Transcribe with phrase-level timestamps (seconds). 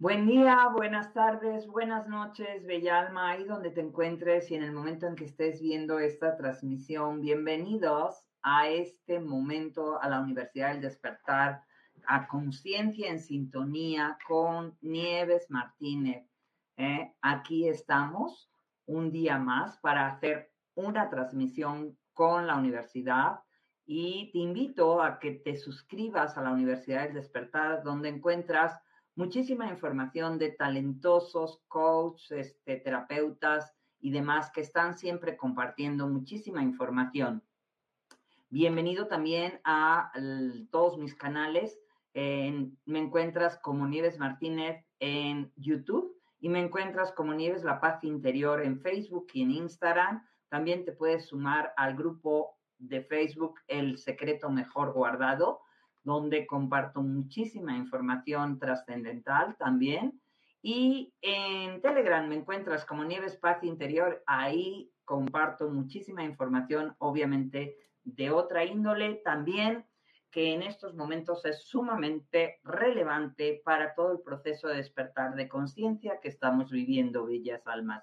[0.00, 4.70] Buen día, buenas tardes, buenas noches, Bella Alma, ahí donde te encuentres y en el
[4.70, 7.20] momento en que estés viendo esta transmisión.
[7.20, 11.64] Bienvenidos a este momento a la Universidad del Despertar,
[12.06, 16.30] a Conciencia en Sintonía con Nieves Martínez.
[16.76, 17.12] ¿eh?
[17.20, 18.52] Aquí estamos
[18.86, 23.40] un día más para hacer una transmisión con la universidad
[23.84, 28.80] y te invito a que te suscribas a la Universidad del Despertar, donde encuentras
[29.18, 37.42] muchísima información de talentosos coaches, este, terapeutas y demás que están siempre compartiendo muchísima información.
[38.48, 40.12] Bienvenido también a
[40.70, 41.80] todos mis canales.
[42.14, 48.62] me encuentras como Nieves Martínez en YouTube y me encuentras como Nieves La Paz Interior
[48.62, 50.24] en Facebook y en Instagram.
[50.48, 55.62] También te puedes sumar al grupo de Facebook El Secreto Mejor Guardado
[56.08, 60.20] donde comparto muchísima información trascendental también.
[60.62, 64.22] Y en Telegram me encuentras como Nieves Paz Interior.
[64.26, 69.84] Ahí comparto muchísima información, obviamente, de otra índole también,
[70.30, 76.20] que en estos momentos es sumamente relevante para todo el proceso de despertar de conciencia
[76.20, 78.02] que estamos viviendo, bellas almas.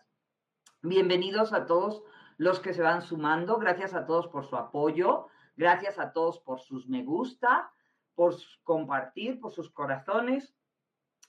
[0.83, 2.03] Bienvenidos a todos
[2.37, 3.57] los que se van sumando.
[3.57, 5.27] Gracias a todos por su apoyo.
[5.57, 7.71] Gracias a todos por sus me gusta
[8.15, 10.55] por compartir, por sus corazones.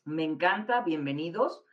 [0.04, 1.64] Me encanta, bienvenidos.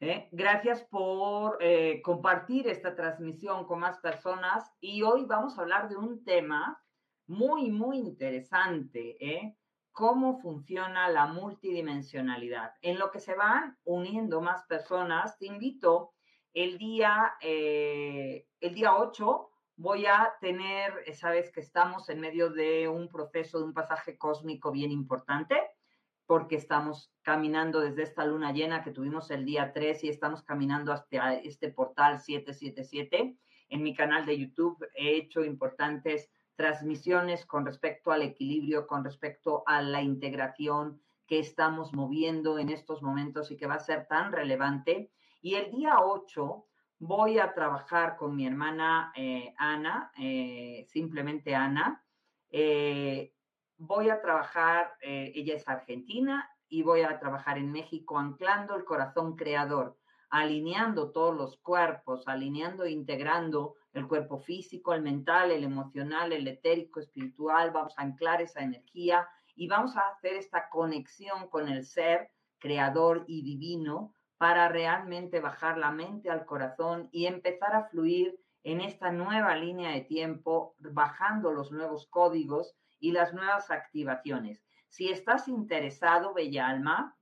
[0.00, 0.28] ¿eh?
[0.32, 5.96] Gracias por eh, compartir esta transmisión con más personas y hoy vamos a hablar de
[5.96, 6.82] un tema
[7.26, 9.56] muy, muy interesante, ¿eh?
[9.92, 12.72] cómo funciona la multidimensionalidad.
[12.82, 16.12] En lo que se van uniendo más personas, te invito
[16.52, 23.08] el día, el día 8 voy a tener, sabes que estamos en medio de un
[23.08, 25.56] proceso, de un pasaje cósmico bien importante,
[26.26, 30.92] porque estamos caminando desde esta luna llena que tuvimos el día 3 y estamos caminando
[30.92, 33.38] hasta este portal 777.
[33.68, 39.62] En mi canal de YouTube he hecho importantes transmisiones con respecto al equilibrio, con respecto
[39.64, 44.32] a la integración que estamos moviendo en estos momentos y que va a ser tan
[44.32, 45.12] relevante.
[45.40, 46.67] Y el día 8
[46.98, 52.04] voy a trabajar con mi hermana eh, Ana, eh, simplemente Ana.
[52.50, 53.32] Eh,
[53.76, 59.36] voy a trabajar, ella es argentina, y voy a trabajar en México anclando el corazón
[59.36, 59.96] creador,
[60.30, 66.46] alineando todos los cuerpos, alineando e integrando el cuerpo físico, el mental, el emocional, el
[66.46, 67.70] etérico, espiritual.
[67.70, 73.24] Vamos a anclar esa energía y vamos a hacer esta conexión con el ser creador
[73.26, 79.10] y divino para realmente bajar la mente al corazón y empezar a fluir en esta
[79.10, 84.64] nueva línea de tiempo, bajando los nuevos códigos y las nuevas activaciones.
[84.88, 87.16] Si estás interesado, Bella Alma,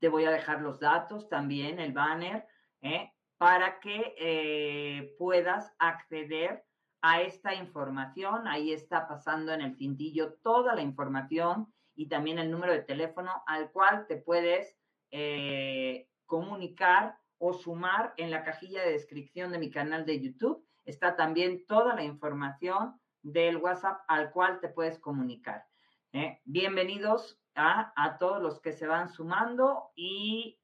[0.00, 2.46] te voy a dejar los datos también, el banner,
[2.82, 3.10] ¿eh?
[3.38, 6.64] para que eh, puedas acceder
[7.00, 8.46] a esta información.
[8.46, 13.42] Ahí está pasando en el cintillo toda la información y también el número de teléfono
[13.46, 14.76] al cual te puedes
[15.10, 20.66] eh, comunicar o sumar en la cajilla de descripción de mi canal de YouTube.
[20.84, 25.66] Está también toda la información del WhatsApp al cual te puedes comunicar.
[26.12, 26.40] ¿eh?
[26.44, 30.58] Bienvenidos a, a todos los que se van sumando y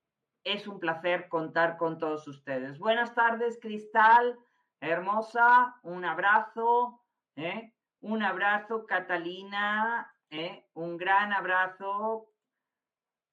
[0.44, 2.78] es un placer contar con todos ustedes.
[2.78, 4.38] Buenas tardes, Cristal,
[4.80, 7.02] hermosa, un abrazo,
[7.36, 7.72] ¿eh?
[8.00, 10.66] un abrazo, Catalina, ¿eh?
[10.74, 12.28] un gran abrazo,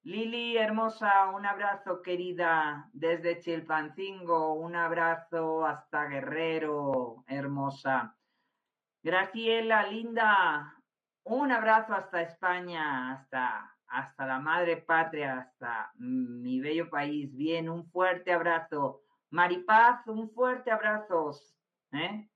[0.08, 8.16] Lili, hermosa, un abrazo querida desde Chilpancingo, un abrazo hasta Guerrero, hermosa.
[9.04, 10.82] Graciela, linda,
[11.26, 17.36] un abrazo hasta España, hasta, hasta la madre patria, hasta mi bello país.
[17.36, 19.02] Bien, un fuerte abrazo.
[19.30, 21.32] Maripaz, un fuerte abrazo.
[21.92, 22.30] ¿eh?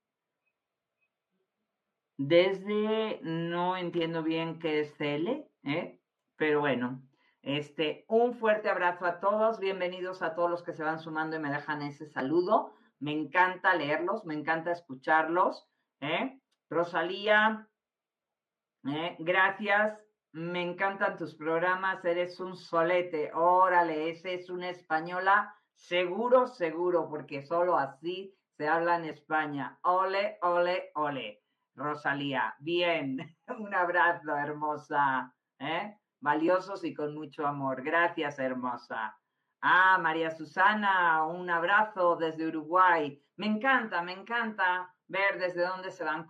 [2.18, 5.98] Desde, no entiendo bien qué es Cele, ¿eh?
[6.36, 7.00] pero bueno,
[7.42, 11.40] este, un fuerte abrazo a todos, bienvenidos a todos los que se van sumando y
[11.40, 12.72] me dejan ese saludo.
[13.00, 15.68] Me encanta leerlos, me encanta escucharlos.
[16.00, 16.40] ¿eh?
[16.70, 17.68] Rosalía,
[18.86, 19.16] ¿eh?
[19.18, 19.98] gracias,
[20.30, 23.32] me encantan tus programas, eres un solete.
[23.34, 29.80] Órale, ese es una española, seguro, seguro, porque solo así se habla en España.
[29.82, 31.42] Ole, ole, ole.
[31.74, 35.34] Rosalía, bien, un abrazo, hermosa.
[35.58, 35.98] ¿eh?
[36.22, 37.82] Valiosos y con mucho amor.
[37.82, 39.14] Gracias, hermosa.
[39.60, 43.22] Ah, María Susana, un abrazo desde Uruguay.
[43.36, 46.26] Me encanta, me encanta ver desde dónde se van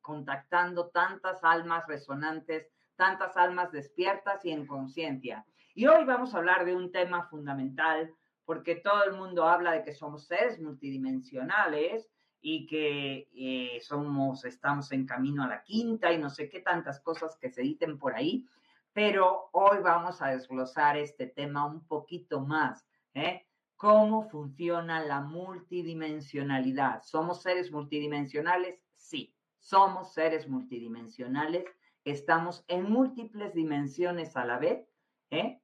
[0.00, 5.44] contactando tantas almas resonantes tantas almas despiertas y en conciencia.
[5.74, 9.82] Y hoy vamos a hablar de un tema fundamental porque todo el mundo habla de
[9.82, 12.08] que somos seres multidimensionales
[12.40, 17.00] y que eh, somos, estamos en camino a la quinta y no sé qué tantas
[17.00, 18.46] cosas que se dicen por ahí,
[18.92, 22.86] pero hoy vamos a desglosar este tema un poquito más.
[23.14, 23.46] ¿eh?
[23.76, 27.02] ¿Cómo funciona la multidimensionalidad?
[27.02, 28.80] ¿Somos seres multidimensionales?
[28.96, 31.64] Sí, somos seres multidimensionales.
[32.04, 34.86] Estamos en múltiples dimensiones a la vez.
[35.30, 35.60] ¿eh?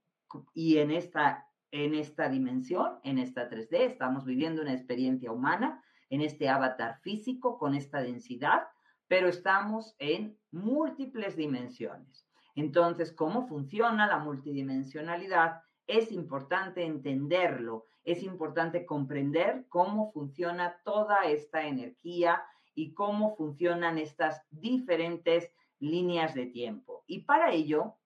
[0.54, 6.22] Y en esta, en esta dimensión, en esta 3D, estamos viviendo una experiencia humana en
[6.22, 8.68] este avatar físico con esta densidad,
[9.06, 12.27] pero estamos en múltiples dimensiones.
[12.58, 15.62] Entonces, ¿cómo funciona la multidimensionalidad?
[15.86, 22.42] Es importante entenderlo es importante comprender cómo funciona toda esta energía
[22.74, 27.04] y cómo funcionan estas diferentes líneas de tiempo.
[27.06, 27.96] Y para ello,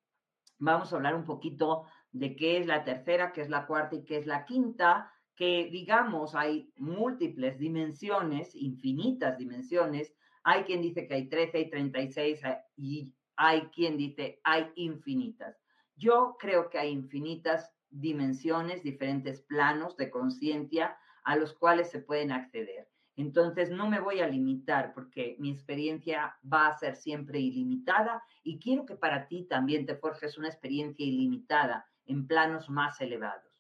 [0.59, 4.05] vamos a hablar un poquito de qué es la tercera, qué es la cuarta y
[4.05, 10.13] qué es la quinta, que digamos hay múltiples dimensiones, infinitas dimensiones.
[10.43, 12.41] Hay quien dice que hay 13 y 36
[12.77, 15.57] y hay quien dice hay infinitas.
[15.97, 22.31] Yo creo que hay infinitas dimensiones, diferentes planos de conciencia a los cuales se pueden
[22.31, 22.89] acceder.
[23.17, 28.61] Entonces, no me voy a limitar porque mi experiencia va a ser siempre ilimitada y
[28.61, 33.53] quiero que para ti también te forjes una experiencia ilimitada en planos más elevados.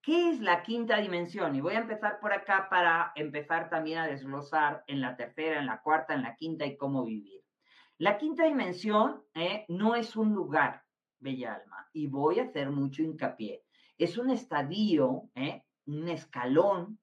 [0.00, 1.54] ¿Qué es la quinta dimensión?
[1.54, 5.66] Y voy a empezar por acá para empezar también a desglosar en la tercera, en
[5.66, 7.42] la cuarta, en la quinta y cómo vivir.
[7.98, 10.84] La quinta dimensión eh, no es un lugar,
[11.18, 13.64] bella alma, y voy a hacer mucho hincapié
[13.98, 15.64] es un estadio, ¿eh?
[15.86, 16.98] un escalón,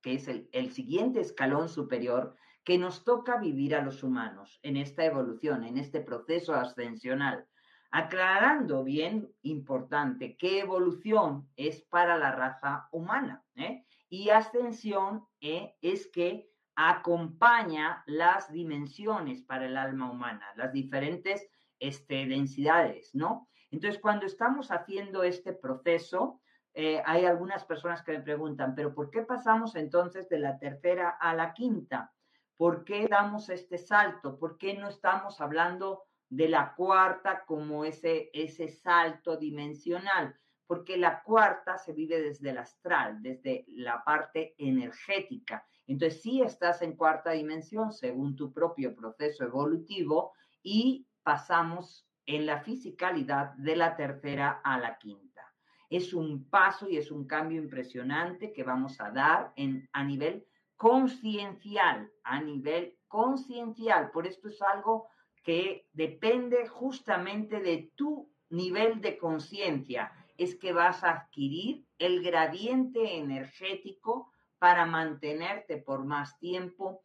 [0.00, 5.04] que es el, siguiente escalón superior que nos toca vivir a los humanos en esta
[5.04, 7.46] evolución, en este proceso ascensional.
[7.90, 13.44] Aclarando bien importante qué evolución es para la raza humana.
[13.56, 13.84] ¿eh?
[14.08, 16.49] Y ascensión es que
[16.88, 21.46] acompaña las dimensiones para el alma humana, las diferentes
[21.78, 23.48] este, densidades, ¿no?
[23.70, 26.40] Entonces, cuando estamos haciendo este proceso,
[26.72, 31.10] eh, hay algunas personas que me preguntan, pero ¿por qué pasamos entonces de la tercera
[31.20, 32.14] a la quinta?
[32.56, 34.38] ¿Por qué damos este salto?
[34.38, 40.34] ¿Por qué no estamos hablando de la cuarta como ese, ese salto dimensional?
[40.70, 45.66] Porque la cuarta se vive desde el astral, desde la parte energética.
[45.88, 52.60] Entonces, sí estás en cuarta dimensión según tu propio proceso evolutivo y pasamos en la
[52.60, 55.42] fisicalidad de la tercera a la quinta.
[55.88, 60.46] Es un paso y es un cambio impresionante que vamos a dar en, a nivel
[60.76, 64.12] conciencial, a nivel conciencial.
[64.12, 65.08] Por esto es algo
[65.42, 70.12] que depende justamente de tu nivel de conciencia.
[70.40, 77.04] Es que vas a adquirir el gradiente energético para mantenerte por más tiempo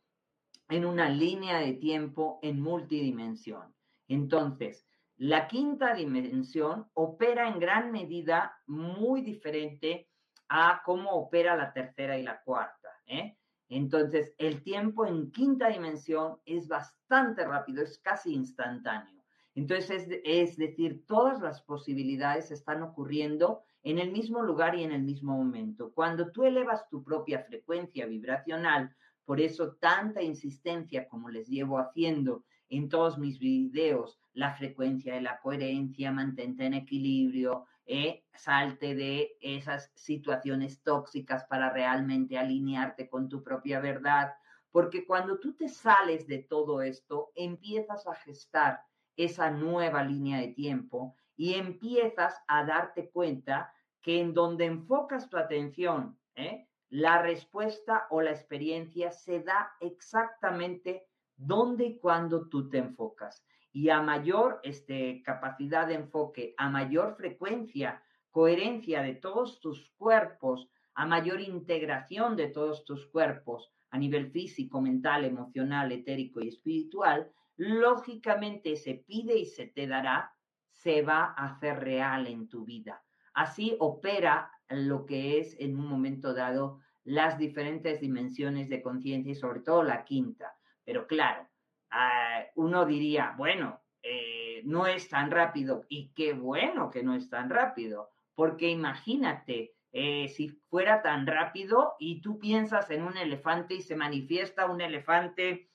[0.70, 3.76] en una línea de tiempo en multidimensión.
[4.08, 4.88] Entonces,
[5.18, 10.10] la quinta dimensión opera en gran medida muy diferente
[10.48, 12.90] a cómo opera la tercera y la cuarta.
[13.06, 13.38] ¿eh?
[13.68, 19.15] Entonces, el tiempo en quinta dimensión es bastante rápido, es casi instantáneo.
[19.56, 25.04] Entonces, es, decir, todas las posibilidades están ocurriendo en el mismo lugar y en el
[25.04, 25.92] mismo momento.
[25.94, 28.94] Cuando tú elevas tu propia frecuencia vibracional,
[29.24, 35.22] por eso tanta insistencia como les llevo haciendo en todos mis videos, la frecuencia de
[35.22, 43.30] la coherencia, mantente en equilibrio, eh, salte de esas situaciones tóxicas para realmente alinearte con
[43.30, 44.34] tu propia verdad,
[44.72, 48.82] porque cuando tú te sales de todo esto, empiezas a gestar
[49.18, 55.38] esa nueva línea de tiempo y empiezas a darte cuenta que en donde enfocas tu
[55.38, 56.68] atención, ¿eh?
[56.90, 63.44] la respuesta o la experiencia se da exactamente dónde y cuándo tú te enfocas.
[63.72, 70.70] Y a mayor este, capacidad de enfoque, a mayor frecuencia, coherencia de todos tus cuerpos,
[70.94, 77.32] a mayor integración de todos tus cuerpos a nivel físico, mental, emocional, etérico y espiritual,
[77.58, 80.34] lógicamente se pide y se te dará,
[80.70, 83.04] se va a hacer real en tu vida.
[83.34, 89.36] Así opera lo que es en un momento dado las diferentes dimensiones de conciencia y
[89.36, 90.58] sobre todo la quinta.
[90.84, 91.48] Pero claro,
[91.92, 97.30] ah, uno diría, bueno, eh, no es tan rápido y qué bueno que no es
[97.30, 103.76] tan rápido, porque imagínate, eh, si fuera tan rápido y tú piensas en un elefante
[103.76, 105.70] y se manifiesta un elefante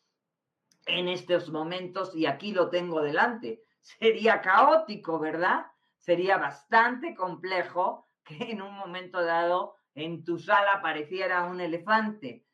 [0.86, 3.62] en estos momentos y aquí lo tengo delante.
[3.80, 5.66] sería caótico, ¿verdad?
[5.98, 12.46] Sería bastante complejo que en un momento dado en tu sala apareciera un elefante.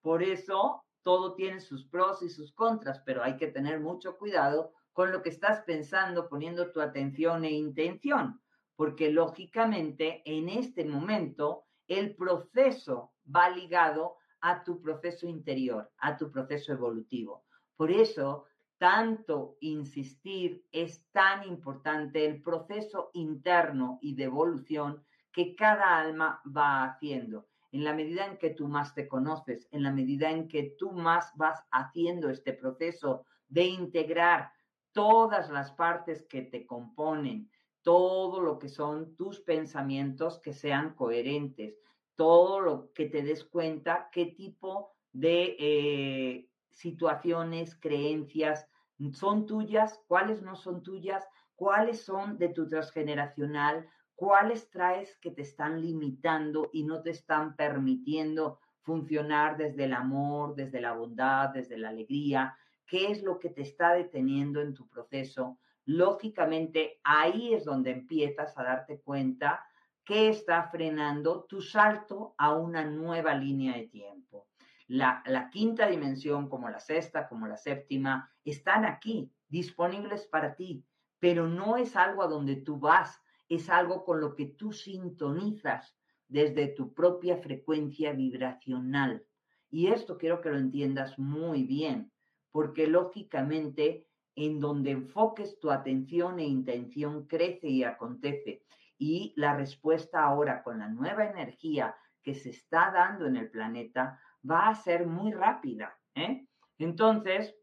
[0.00, 4.72] Por eso todo tiene sus pros y sus contras, pero hay que tener mucho cuidado
[4.92, 8.40] con lo que estás pensando, poniendo tu atención e intención,
[8.76, 16.30] porque lógicamente en este momento el proceso va ligado a tu proceso interior, a tu
[16.30, 17.44] proceso evolutivo.
[17.76, 18.46] Por eso,
[18.78, 25.02] tanto insistir es tan importante el proceso interno y de evolución
[25.32, 29.82] que cada alma va haciendo en la medida en que tú más te conoces, en
[29.82, 34.50] la medida en que tú más vas haciendo este proceso de integrar
[34.92, 37.50] todas las partes que te componen,
[37.82, 41.78] todo lo que son tus pensamientos que sean coherentes,
[42.16, 48.66] todo lo que te des cuenta qué tipo de eh, situaciones, creencias
[49.12, 55.42] son tuyas, cuáles no son tuyas, cuáles son de tu transgeneracional, cuáles traes que te
[55.42, 61.76] están limitando y no te están permitiendo funcionar desde el amor, desde la bondad, desde
[61.76, 62.56] la alegría,
[62.86, 65.58] qué es lo que te está deteniendo en tu proceso.
[65.84, 69.64] Lógicamente, ahí es donde empiezas a darte cuenta
[70.06, 74.46] que está frenando tu salto a una nueva línea de tiempo.
[74.86, 80.84] La, la, quinta dimensión, como la sexta, como la séptima, están aquí, disponibles para ti,
[81.18, 85.96] pero no es algo a donde tú vas, es algo con lo que tú sintonizas
[86.28, 89.26] desde tu propia frecuencia vibracional.
[89.70, 92.12] Y esto quiero que lo entiendas muy bien,
[92.52, 98.62] porque lógicamente en donde enfoques tu atención e intención crece y acontece.
[98.98, 104.20] Y la respuesta ahora con la nueva energía que se está dando en el planeta
[104.48, 105.98] va a ser muy rápida.
[106.14, 106.46] ¿eh?
[106.78, 107.54] Entonces,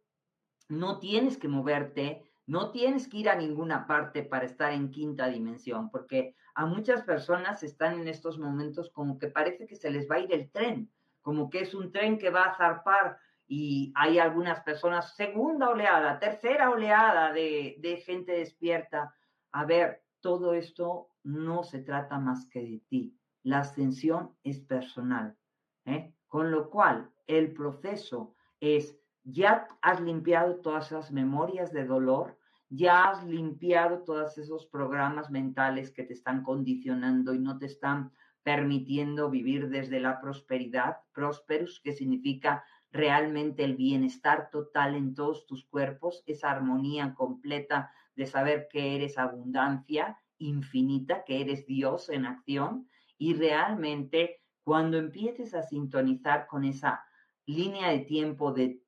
[0.70, 5.28] no tienes que moverte no tienes que ir a ninguna parte para estar en quinta
[5.28, 10.10] dimensión, porque a muchas personas están en estos momentos como que parece que se les
[10.10, 13.94] va a ir el tren, como que es un tren que va a zarpar y
[13.96, 19.16] hay algunas personas, segunda oleada, tercera oleada de, de gente despierta.
[19.52, 23.18] A ver, todo esto no se trata más que de ti.
[23.44, 25.38] La ascensión es personal.
[25.86, 26.14] ¿eh?
[26.28, 32.38] Con lo cual, el proceso es ya has limpiado todas esas memorias de dolor,
[32.70, 38.12] ya has limpiado todos esos programas mentales que te están condicionando y no te están
[38.44, 45.66] permitiendo vivir desde la prosperidad, prosperus, que significa realmente el bienestar total en todos tus
[45.66, 52.88] cuerpos, esa armonía completa de saber que eres abundancia infinita, que eres Dios en acción
[53.18, 57.04] y realmente cuando empieces a sintonizar con esa
[57.46, 58.82] línea de tiempo de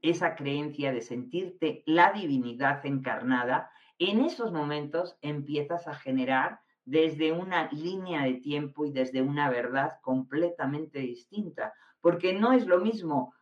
[0.00, 7.70] esa creencia de sentirte la divinidad encarnada, en esos momentos empiezas a generar desde una
[7.72, 13.34] línea de tiempo y desde una verdad completamente distinta, porque no es lo mismo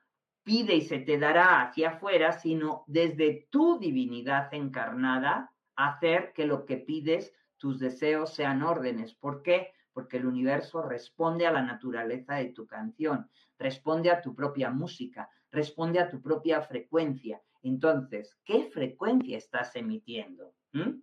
[0.43, 6.65] pide y se te dará hacia afuera, sino desde tu divinidad encarnada, hacer que lo
[6.65, 9.15] que pides, tus deseos sean órdenes.
[9.15, 9.73] ¿Por qué?
[9.93, 15.31] Porque el universo responde a la naturaleza de tu canción, responde a tu propia música,
[15.51, 17.41] responde a tu propia frecuencia.
[17.63, 20.55] Entonces, ¿qué frecuencia estás emitiendo?
[20.73, 21.01] ¿Mm?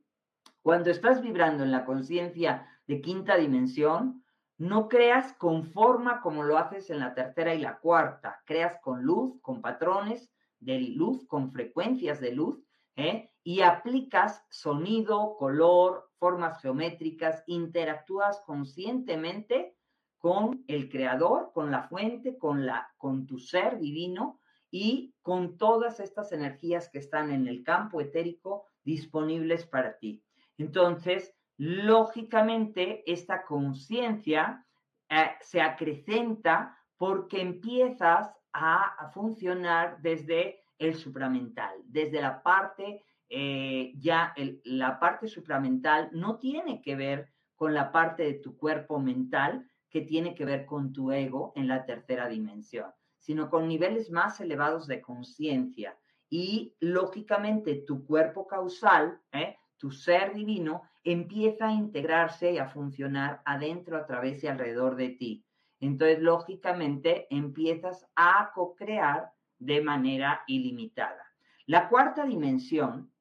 [0.61, 4.23] Cuando estás vibrando en la conciencia de quinta dimensión,
[4.57, 8.41] no creas con forma como lo haces en la tercera y la cuarta.
[8.45, 12.63] Creas con luz, con patrones de luz, con frecuencias de luz,
[12.95, 13.32] ¿eh?
[13.43, 19.75] Y aplicas sonido, color, formas geométricas, interactúas conscientemente
[20.17, 24.39] con el creador, con la fuente, con, la, con tu ser divino
[24.71, 30.23] y con todas estas energías que están en el campo etérico disponibles para ti.
[30.57, 34.65] Entonces, lógicamente, esta conciencia
[35.09, 43.03] eh, se acrecenta porque empiezas a, funcionar desde el supramental, desde la parte,
[43.35, 44.31] eh, ya
[44.63, 50.01] la parte supramental no tiene que ver con la parte de tu cuerpo mental, que
[50.01, 54.85] tiene que ver con tu ego en la tercera dimensión, sino con niveles más elevados
[54.85, 55.97] de conciencia.
[56.29, 59.57] Y lógicamente tu cuerpo causal, ¿eh?
[59.77, 65.09] tu ser divino, empieza a integrarse y a funcionar adentro, a través y alrededor de
[65.09, 65.43] ti.
[65.79, 71.25] Entonces, lógicamente, empiezas a co-crear de manera ilimitada.
[71.65, 73.11] La cuarta dimensión,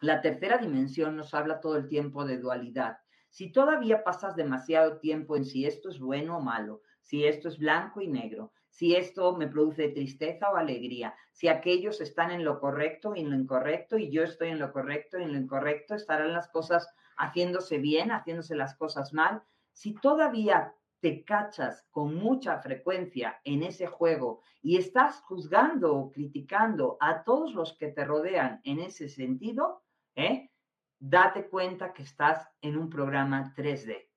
[0.00, 2.98] la tercera dimensión nos habla todo el tiempo de dualidad
[3.30, 7.58] si todavía pasas demasiado tiempo en si esto es bueno o malo, si esto es
[7.58, 12.58] blanco y negro, si esto me produce tristeza o alegría, si aquellos están en lo
[12.58, 15.94] correcto y en lo incorrecto y yo estoy en lo correcto y en lo incorrecto,
[15.94, 19.42] estarán las cosas haciéndose bien, haciéndose las cosas mal.
[19.72, 26.96] Si todavía te cachas con mucha frecuencia en ese juego y estás juzgando o criticando
[27.00, 29.82] a todos los que te rodean en ese sentido,
[30.18, 30.50] ¿eh?
[30.98, 34.10] date cuenta que estás en un programa 3D,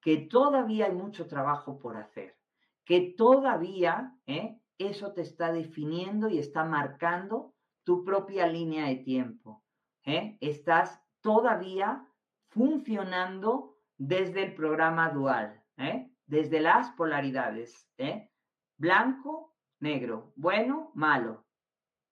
[0.00, 2.38] que todavía hay mucho trabajo por hacer,
[2.84, 4.58] que todavía ¿eh?
[4.78, 9.62] eso te está definiendo y está marcando tu propia línea de tiempo.
[10.04, 10.38] ¿eh?
[10.40, 12.06] Estás todavía
[12.48, 16.10] funcionando desde el programa dual, ¿eh?
[16.26, 17.88] desde las polaridades.
[17.98, 18.30] ¿eh?
[18.78, 21.44] Blanco, negro, bueno, malo,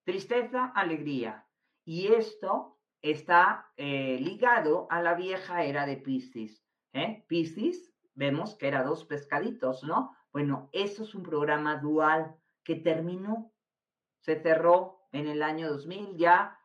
[0.05, 1.47] tristeza, alegría.
[1.85, 6.65] Y esto está eh, ligado a la vieja era de Piscis.
[6.93, 7.25] ¿eh?
[7.29, 10.15] Piscis, vemos que era dos pescaditos, ¿no?
[10.33, 13.53] Bueno, eso es un programa dual que terminó,
[14.21, 16.59] se cerró en el año 2000, ya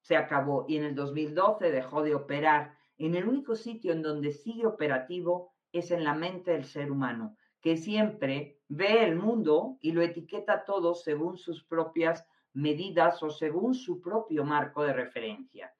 [0.00, 2.76] se acabó y en el 2012 dejó de operar.
[2.98, 7.36] En el único sitio en donde sigue operativo es en la mente del ser humano,
[7.60, 13.74] que siempre ve el mundo y lo etiqueta todo según sus propias medidas o según
[13.74, 15.72] su propio marco de referencia.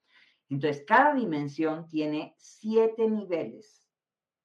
[0.49, 3.89] Entonces, cada dimensión tiene siete niveles.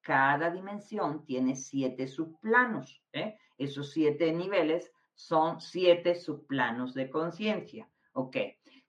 [0.00, 3.02] Cada dimensión tiene siete subplanos.
[3.12, 3.36] ¿eh?
[3.58, 7.88] Esos siete niveles son siete subplanos de conciencia.
[8.14, 8.36] Ok.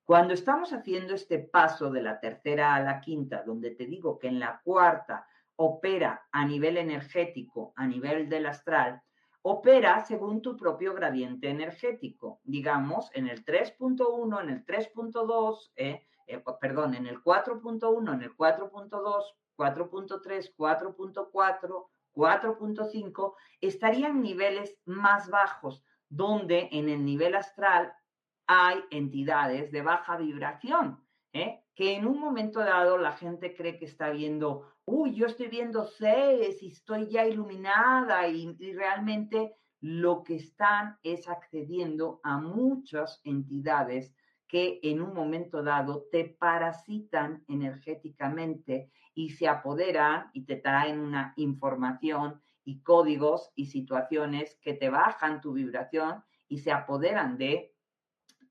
[0.05, 4.27] Cuando estamos haciendo este paso de la tercera a la quinta, donde te digo que
[4.27, 5.25] en la cuarta
[5.57, 9.01] opera a nivel energético, a nivel del astral,
[9.43, 12.39] opera según tu propio gradiente energético.
[12.43, 18.35] Digamos, en el 3.1, en el 3.2, eh, eh, perdón, en el 4.1, en el
[18.35, 19.23] 4.2,
[19.57, 27.93] 4.3, 4.4, 4.5, estarían niveles más bajos, donde en el nivel astral
[28.47, 31.01] hay entidades de baja vibración,
[31.33, 31.61] ¿eh?
[31.75, 35.85] que en un momento dado la gente cree que está viendo, uy, yo estoy viendo
[35.85, 43.19] seres y estoy ya iluminada y, y realmente lo que están es accediendo a muchas
[43.23, 44.13] entidades
[44.47, 51.33] que en un momento dado te parasitan energéticamente y se apoderan y te traen una
[51.37, 57.70] información y códigos y situaciones que te bajan tu vibración y se apoderan de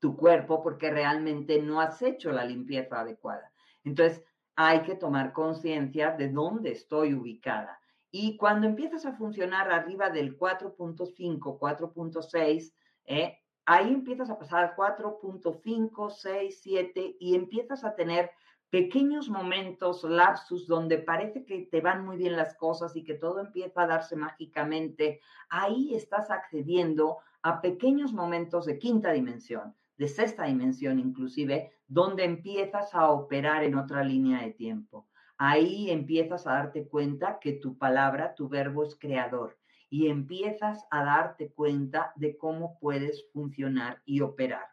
[0.01, 3.53] tu cuerpo porque realmente no has hecho la limpieza adecuada.
[3.83, 4.23] Entonces,
[4.55, 7.79] hay que tomar conciencia de dónde estoy ubicada.
[8.09, 12.73] Y cuando empiezas a funcionar arriba del 4.5, 4.6,
[13.05, 18.31] eh, ahí empiezas a pasar al 4.5, 6, 7 y empiezas a tener
[18.71, 23.39] pequeños momentos, lapsus, donde parece que te van muy bien las cosas y que todo
[23.39, 25.21] empieza a darse mágicamente.
[25.49, 32.95] Ahí estás accediendo a pequeños momentos de quinta dimensión de sexta dimensión inclusive, donde empiezas
[32.95, 35.07] a operar en otra línea de tiempo.
[35.37, 39.59] Ahí empiezas a darte cuenta que tu palabra, tu verbo es creador
[39.91, 44.65] y empiezas a darte cuenta de cómo puedes funcionar y operar.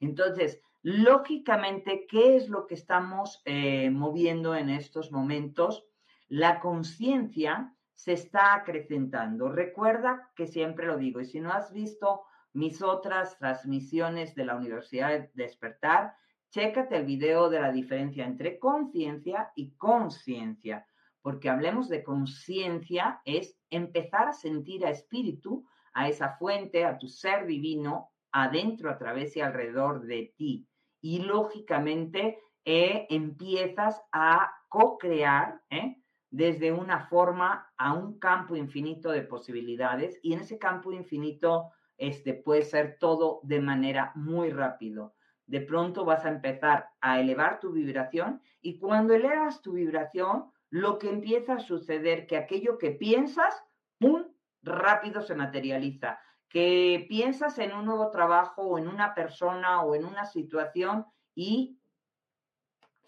[0.00, 5.86] Entonces, lógicamente, ¿qué es lo que estamos eh, moviendo en estos momentos?
[6.26, 9.48] La conciencia se está acrecentando.
[9.48, 14.56] Recuerda que siempre lo digo, y si no has visto mis otras transmisiones de la
[14.56, 16.14] Universidad de Despertar,
[16.50, 20.86] chécate el video de la diferencia entre conciencia y conciencia,
[21.22, 27.08] porque hablemos de conciencia es empezar a sentir a espíritu, a esa fuente, a tu
[27.08, 30.66] ser divino, adentro, a través y alrededor de ti.
[31.00, 36.02] Y lógicamente eh, empiezas a co-crear ¿eh?
[36.30, 42.34] desde una forma a un campo infinito de posibilidades y en ese campo infinito este,
[42.34, 45.14] puede ser todo de manera muy rápido.
[45.46, 50.98] De pronto vas a empezar a elevar tu vibración y cuando elevas tu vibración, lo
[50.98, 53.62] que empieza a suceder que aquello que piensas,
[53.98, 54.24] ¡pum!,
[54.62, 56.18] rápido se materializa.
[56.48, 61.78] Que piensas en un nuevo trabajo o en una persona o en una situación y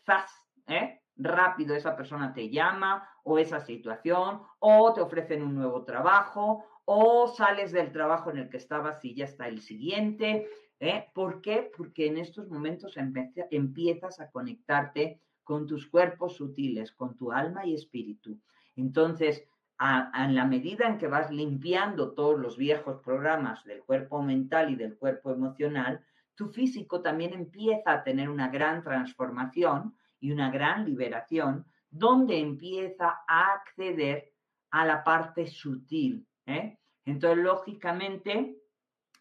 [0.05, 0.31] ¡zas!
[0.67, 1.03] ¿eh?
[1.17, 7.29] Rápido esa persona te llama o esa situación o te ofrecen un nuevo trabajo o
[7.29, 10.49] sales del trabajo en el que estabas y ya está el siguiente.
[10.81, 11.07] ¿eh?
[11.15, 11.71] ¿Por qué?
[11.77, 12.97] Porque en estos momentos
[13.51, 18.39] empiezas a conectarte con tus cuerpos sutiles, con tu alma y espíritu.
[18.77, 19.47] Entonces,
[19.81, 24.77] en la medida en que vas limpiando todos los viejos programas del cuerpo mental y
[24.77, 30.85] del cuerpo emocional, tu físico también empieza a tener una gran transformación y una gran
[30.85, 34.33] liberación, donde empieza a acceder
[34.71, 36.79] a la parte sutil ¿eh?
[37.05, 38.59] Entonces, lógicamente,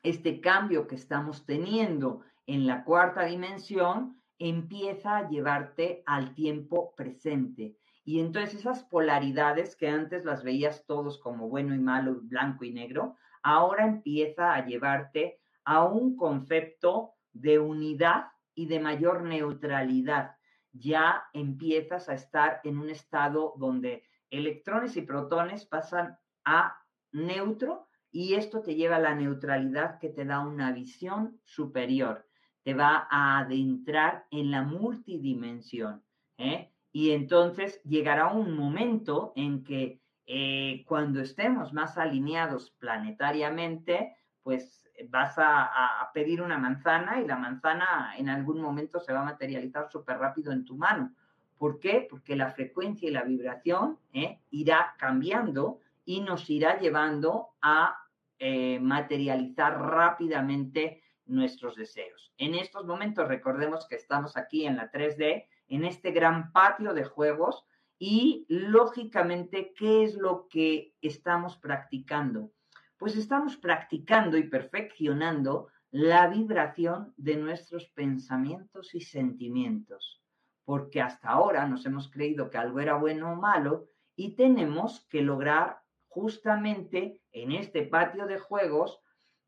[0.03, 7.77] este cambio que estamos teniendo en la cuarta dimensión empieza a llevarte al tiempo presente.
[8.03, 12.73] Y entonces esas polaridades que antes las veías todos como bueno y malo, blanco y
[12.73, 20.35] negro, ahora empieza a llevarte a un concepto de unidad y de mayor neutralidad.
[20.73, 26.82] Ya empiezas a estar en un estado donde electrones y protones pasan a
[27.13, 32.27] neutro y esto te lleva a la neutralidad que te da una visión superior,
[32.63, 36.03] te va a adentrar en la multidimensión.
[36.37, 36.71] ¿eh?
[36.91, 45.33] Y entonces llegará un momento en que eh, cuando estemos más alineados planetariamente, pues vas
[45.37, 50.19] a, pedir una manzana y la manzana en algún momento se va a materializar súper
[50.19, 51.13] rápido en tu mano.
[51.57, 52.05] ¿Por qué?
[52.07, 54.39] Porque la frecuencia y la vibración ¿eh?
[54.51, 57.97] irá cambiando y nos irá llevando a
[58.39, 62.33] eh, materializar rápidamente nuestros deseos.
[62.37, 67.05] En estos momentos recordemos que estamos aquí en la 3D, en este gran patio de
[67.05, 67.63] juegos
[67.97, 72.51] y lógicamente, ¿qué es lo que estamos practicando?
[72.97, 80.21] Pues estamos practicando y perfeccionando la vibración de nuestros pensamientos y sentimientos,
[80.65, 85.21] porque hasta ahora nos hemos creído que algo era bueno o malo y tenemos que
[85.21, 85.82] lograr
[86.13, 89.01] justamente en este patio de juegos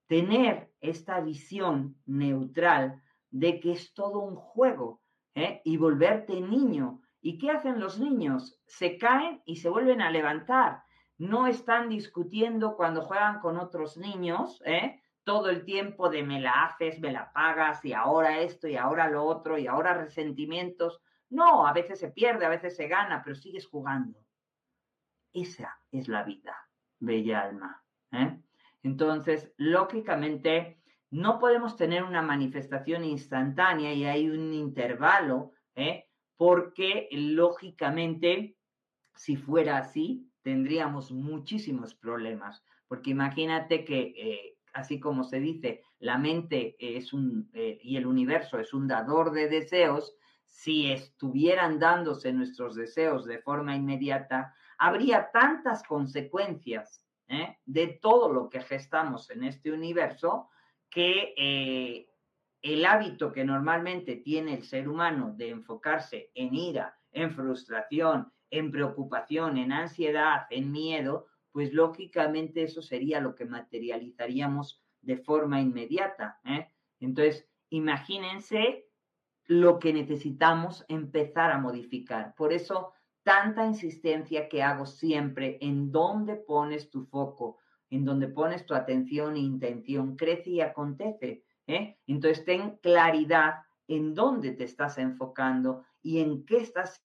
[0.08, 4.99] tener esta visión neutral de que es todo un juego
[5.36, 5.62] ¿eh?
[5.63, 7.01] y volverte niño.
[7.21, 8.60] ¿Y qué hacen los niños?
[8.65, 10.82] Se caen y se vuelven a levantar.
[11.19, 14.99] No están discutiendo cuando juegan con otros niños, ¿eh?
[15.23, 19.08] todo el tiempo de me la haces, me la pagas y ahora esto y ahora
[19.08, 20.99] lo otro y ahora resentimientos.
[21.30, 24.24] No, a veces se pierde, a veces se gana, pero sigues jugando.
[25.36, 26.56] Esa es la vida,
[26.98, 27.84] bella alma.
[28.13, 28.39] ¿eh?
[28.84, 30.80] Entonces, lógicamente,
[31.12, 36.08] no podemos tener una manifestación instantánea y hay un intervalo, ¿eh?
[36.38, 38.56] porque lógicamente,
[39.13, 46.17] si fuera así, tendríamos muchísimos problemas, porque imagínate que, eh, así como se dice, la
[46.17, 52.76] mente es un, y el universo es un dador de deseos, si estuvieran dándose nuestros
[52.76, 57.57] deseos de forma inmediata, habría tantas consecuencias ¿eh?
[57.65, 60.49] de todo lo que gestamos en este universo
[60.89, 62.09] que eh,
[62.61, 68.71] el hábito que normalmente tiene el ser humano de enfocarse en ira, en frustración, en
[68.71, 76.39] preocupación, en ansiedad, en miedo, pues lógicamente eso sería lo que materializaríamos de forma inmediata.
[76.43, 76.69] ¿eh?
[76.99, 78.88] Entonces, imagínense
[79.45, 82.33] lo que necesitamos empezar a modificar.
[82.35, 82.93] Por eso
[83.25, 87.57] tanta insistencia que hago siempre en dónde pones tu foco,
[87.89, 91.43] en dónde pones tu atención e intención, crece y acontece.
[91.65, 91.97] ¿eh?
[92.05, 97.03] Entonces, ten claridad en dónde te estás enfocando y en qué estás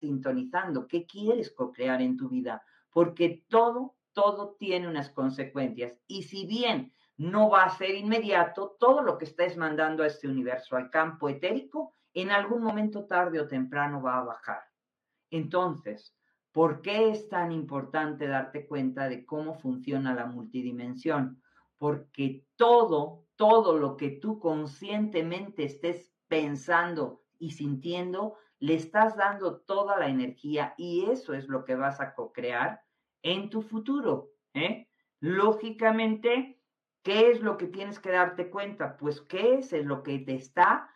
[0.00, 5.96] sintonizando, qué quieres co-crear en tu vida, porque todo, todo tiene unas consecuencias.
[6.06, 10.28] Y si bien no va a ser inmediato, todo lo que estés mandando a este
[10.28, 14.71] universo, al campo etérico, en algún momento tarde o temprano va a bajar.
[15.32, 16.14] Entonces,
[16.52, 21.42] ¿por qué es tan importante darte cuenta de cómo funciona la multidimensión?
[21.78, 29.98] Porque todo, todo lo que tú conscientemente estés pensando y sintiendo, le estás dando toda
[29.98, 32.82] la energía y eso es lo que vas a co-crear
[33.22, 34.32] en tu futuro.
[34.52, 34.86] ¿eh?
[35.18, 36.60] Lógicamente,
[37.02, 38.98] ¿qué es lo que tienes que darte cuenta?
[38.98, 40.91] Pues qué es lo que te está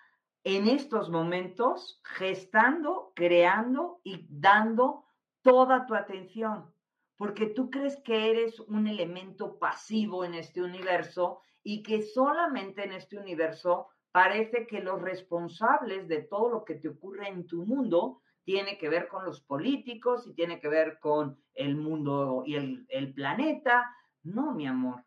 [0.46, 5.02] en estos momentos gestando, creando y dando
[5.42, 6.72] toda tu atención,
[7.16, 12.92] porque tú crees que eres un elemento pasivo en este universo y que solamente en
[12.92, 18.22] este universo parece que los responsables de todo lo que te ocurre en tu mundo
[18.44, 22.86] tiene que ver con los políticos y tiene que ver con el mundo y el,
[22.88, 23.84] el planeta.
[24.22, 25.04] No, mi amor,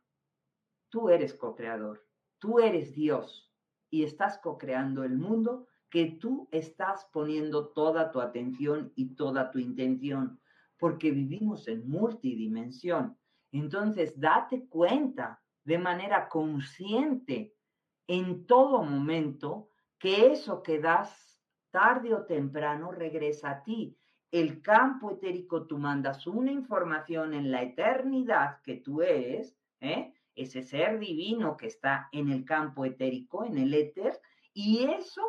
[0.89, 2.06] tú eres co-creador,
[2.39, 3.48] tú eres Dios
[3.89, 9.60] y estás co-creando el mundo que tú estás poniendo toda tu atención y toda tu
[9.60, 10.39] intención,
[10.78, 13.17] porque vivimos en multidimensión.
[13.52, 17.56] Entonces, date cuenta de manera consciente
[18.08, 23.95] en todo momento que eso que das tarde o temprano regresa a ti.
[24.32, 30.13] El campo etérico, tú mandas una información en la eternidad que tú eres, ¿eh?
[30.35, 34.19] Ese ser divino que está en el campo etérico, en el éter,
[34.53, 35.21] y eso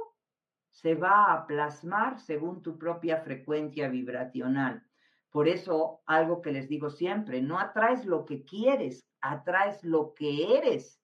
[0.71, 4.83] se va a plasmar según tu propia frecuencia vibracional.
[5.31, 10.57] Por eso, algo que les digo siempre, no atraes lo que quieres, atraes lo que
[10.59, 11.01] eres,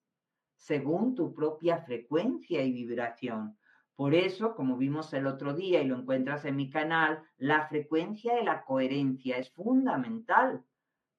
[0.56, 3.56] según tu propia frecuencia y vibración.
[3.94, 8.34] Por eso, como vimos el otro día y lo encuentras en mi canal, la frecuencia
[8.34, 10.64] de la coherencia es fundamental.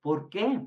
[0.02, 0.62] ¿Por qué?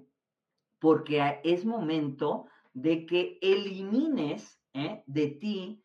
[0.80, 5.04] Porque es momento de que elimines ¿eh?
[5.06, 5.84] de ti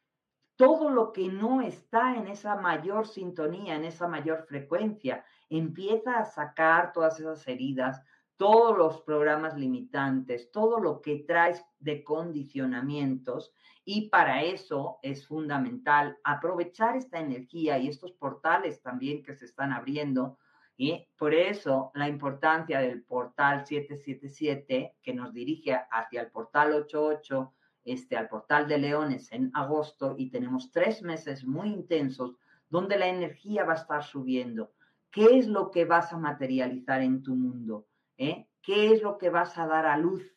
[0.55, 5.25] todo lo que no está en esa mayor sintonía, en esa mayor frecuencia.
[5.49, 8.01] Empieza a sacar todas esas heridas,
[8.37, 13.53] todos los programas limitantes, todo lo que traes de condicionamientos
[13.83, 19.71] y para eso es fundamental aprovechar esta energía y estos portales también que se están
[19.71, 20.37] abriendo.
[20.77, 27.53] Y por eso la importancia del portal 777 que nos dirige hacia el portal 88,
[27.85, 32.35] este, al portal de Leones en agosto y tenemos tres meses muy intensos
[32.69, 34.73] donde la energía va a estar subiendo.
[35.11, 37.87] ¿Qué es lo que vas a materializar en tu mundo?
[38.17, 38.47] ¿Eh?
[38.61, 40.35] ¿Qué es lo que vas a dar a luz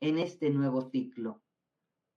[0.00, 1.42] en este nuevo ciclo?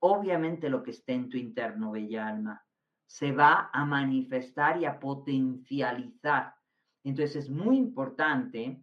[0.06, 2.66] obviamente lo que esté en tu interno, bella alma,
[3.06, 6.56] se va a manifestar y a potencializar.
[7.04, 8.82] Entonces es muy importante,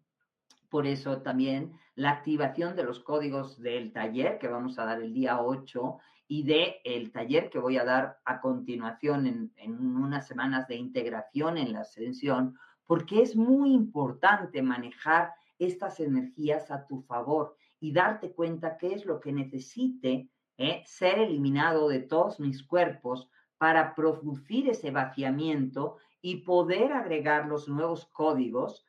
[0.68, 5.12] por eso también la activación de los códigos del taller que vamos a dar el
[5.12, 10.26] día 8 y de el taller que voy a dar a continuación en, en unas
[10.26, 12.56] semanas de integración en la ascensión,
[12.86, 19.04] porque es muy importante manejar estas energías a tu favor y darte cuenta qué es
[19.06, 20.82] lo que necesite ¿eh?
[20.84, 23.28] ser eliminado de todos mis cuerpos
[23.58, 28.86] para producir ese vaciamiento y poder agregar los nuevos códigos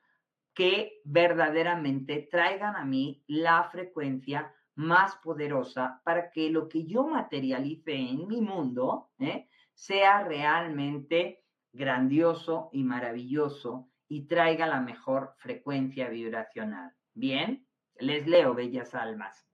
[0.53, 7.93] que verdaderamente traigan a mí la frecuencia más poderosa para que lo que yo materialice
[7.93, 9.47] en mi mundo ¿eh?
[9.73, 16.93] sea realmente grandioso y maravilloso y traiga la mejor frecuencia vibracional.
[17.13, 17.65] Bien,
[17.97, 19.47] les leo, bellas almas.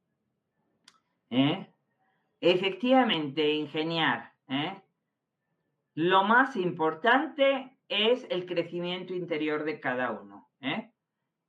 [1.29, 1.67] ¿Eh?
[2.41, 4.33] Efectivamente, ingeniar.
[4.49, 4.81] ¿eh?
[5.97, 10.47] Lo más importante es el crecimiento interior de cada uno.
[10.61, 10.91] ¿eh?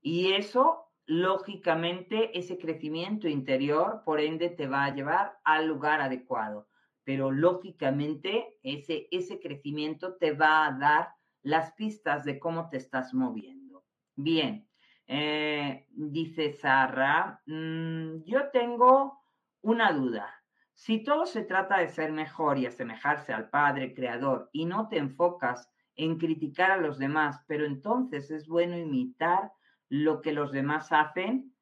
[0.00, 6.66] Y eso, lógicamente, ese crecimiento interior, por ende, te va a llevar al lugar adecuado.
[7.04, 11.10] Pero lógicamente, ese, ese crecimiento te va a dar
[11.42, 13.84] las pistas de cómo te estás moviendo.
[14.16, 14.66] Bien,
[15.06, 19.20] eh, dice Sara, mm, yo tengo
[19.60, 20.37] una duda.
[20.78, 24.98] Si todo se trata de ser mejor y asemejarse al Padre Creador y no te
[24.98, 29.50] enfocas en criticar a los demás, pero entonces es bueno imitar
[29.88, 31.52] lo que los demás hacen,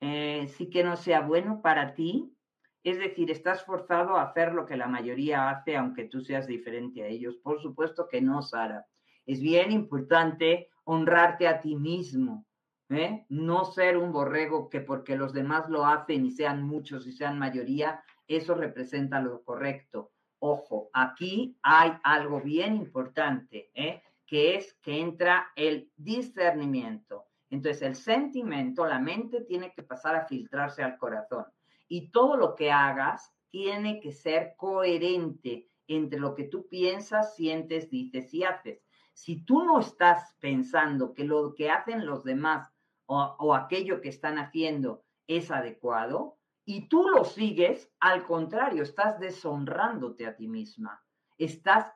[0.00, 2.36] eh, sí que no sea bueno para ti,
[2.82, 7.04] es decir, estás forzado a hacer lo que la mayoría hace, aunque tú seas diferente
[7.04, 7.36] a ellos.
[7.36, 8.84] Por supuesto que no, Sara.
[9.26, 12.44] Es bien importante honrarte a ti mismo,
[12.88, 13.26] ¿eh?
[13.28, 17.38] no ser un borrego que porque los demás lo hacen y sean muchos y sean
[17.38, 20.12] mayoría, eso representa lo correcto.
[20.38, 24.02] Ojo, aquí hay algo bien importante, ¿eh?
[24.26, 27.26] que es que entra el discernimiento.
[27.48, 31.46] Entonces, el sentimiento, la mente tiene que pasar a filtrarse al corazón.
[31.88, 37.88] Y todo lo que hagas tiene que ser coherente entre lo que tú piensas, sientes,
[37.88, 38.82] dices y haces.
[39.12, 42.68] Si tú no estás pensando que lo que hacen los demás
[43.06, 46.35] o, o aquello que están haciendo es adecuado,
[46.68, 51.00] y tú lo sigues, al contrario, estás deshonrándote a ti misma,
[51.38, 51.92] estás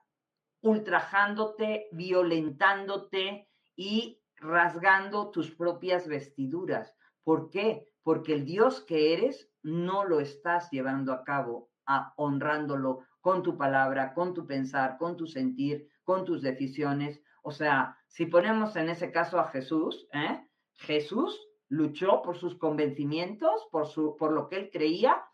[0.62, 6.96] ultrajándote, violentándote y rasgando tus propias vestiduras.
[7.24, 7.88] ¿Por qué?
[8.04, 11.70] Porque el Dios que eres no lo estás llevando a cabo,
[12.16, 17.20] honrándolo con tu palabra, con tu pensar, con tu sentir, con tus decisiones.
[17.42, 20.46] O sea, si ponemos en ese caso a Jesús, ¿eh?
[20.74, 25.24] Jesús luchó por sus convencimientos, por, su, por lo que él creía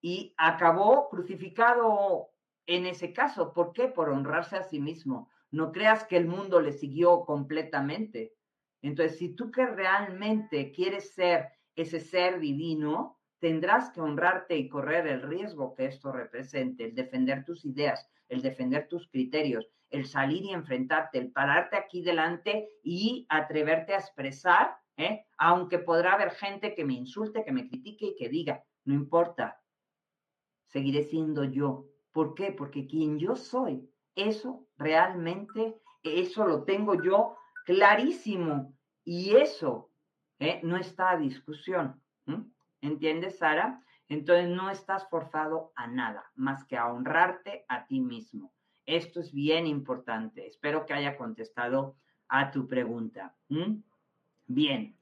[0.00, 2.28] y acabó crucificado
[2.66, 3.52] en ese caso.
[3.52, 3.88] ¿Por qué?
[3.88, 5.28] Por honrarse a sí mismo.
[5.50, 8.34] No creas que el mundo le siguió completamente.
[8.82, 15.06] Entonces, si tú que realmente quieres ser ese ser divino, tendrás que honrarte y correr
[15.06, 20.44] el riesgo que esto represente, el defender tus ideas, el defender tus criterios, el salir
[20.44, 25.26] y enfrentarte, el pararte aquí delante y atreverte a expresar ¿eh?
[25.38, 29.60] aunque podrá haber gente que me insulte, que me critique y que diga, no importa,
[30.66, 31.86] seguiré siendo yo.
[32.12, 32.52] ¿Por qué?
[32.52, 39.90] Porque quien yo soy, eso realmente, eso lo tengo yo clarísimo y eso
[40.38, 40.60] ¿eh?
[40.62, 42.02] no está a discusión.
[42.82, 43.82] ¿Entiendes, Sara?
[44.08, 48.52] Entonces no estás forzado a nada más que a honrarte a ti mismo.
[48.86, 50.46] Esto es bien importante.
[50.46, 51.96] Espero que haya contestado
[52.28, 53.36] a tu pregunta.
[54.52, 54.96] Bien.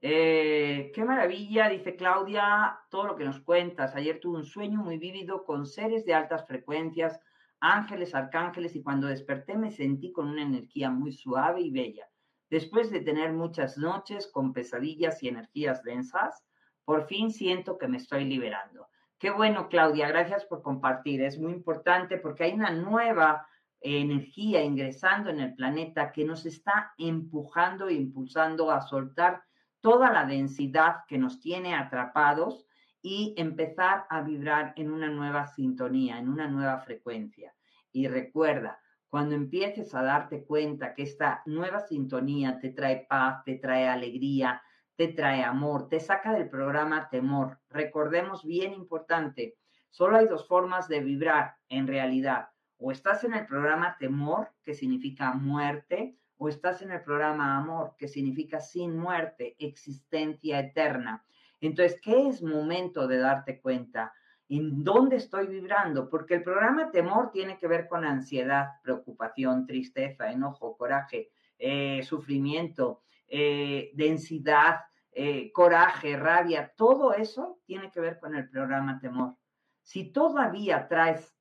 [0.00, 3.94] Eh, qué maravilla, dice Claudia, todo lo que nos cuentas.
[3.94, 7.20] Ayer tuve un sueño muy vívido con seres de altas frecuencias,
[7.60, 12.08] ángeles, arcángeles, y cuando desperté me sentí con una energía muy suave y bella.
[12.48, 16.42] Después de tener muchas noches con pesadillas y energías densas,
[16.86, 18.88] por fin siento que me estoy liberando.
[19.18, 21.20] Qué bueno, Claudia, gracias por compartir.
[21.20, 23.46] Es muy importante porque hay una nueva
[23.84, 29.42] energía ingresando en el planeta que nos está empujando e impulsando a soltar
[29.80, 32.66] toda la densidad que nos tiene atrapados
[33.02, 37.54] y empezar a vibrar en una nueva sintonía, en una nueva frecuencia.
[37.92, 43.56] Y recuerda, cuando empieces a darte cuenta que esta nueva sintonía te trae paz, te
[43.56, 44.62] trae alegría,
[44.96, 47.60] te trae amor, te saca del programa temor.
[47.68, 49.58] Recordemos bien importante,
[49.90, 52.48] solo hay dos formas de vibrar en realidad.
[52.86, 57.94] O estás en el programa temor, que significa muerte, o estás en el programa amor,
[57.96, 61.24] que significa sin muerte, existencia eterna.
[61.62, 64.12] Entonces, ¿qué es momento de darte cuenta?
[64.50, 66.10] ¿En dónde estoy vibrando?
[66.10, 73.00] Porque el programa temor tiene que ver con ansiedad, preocupación, tristeza, enojo, coraje, eh, sufrimiento,
[73.26, 79.36] eh, densidad, eh, coraje, rabia, todo eso tiene que ver con el programa temor.
[79.80, 81.33] Si todavía traes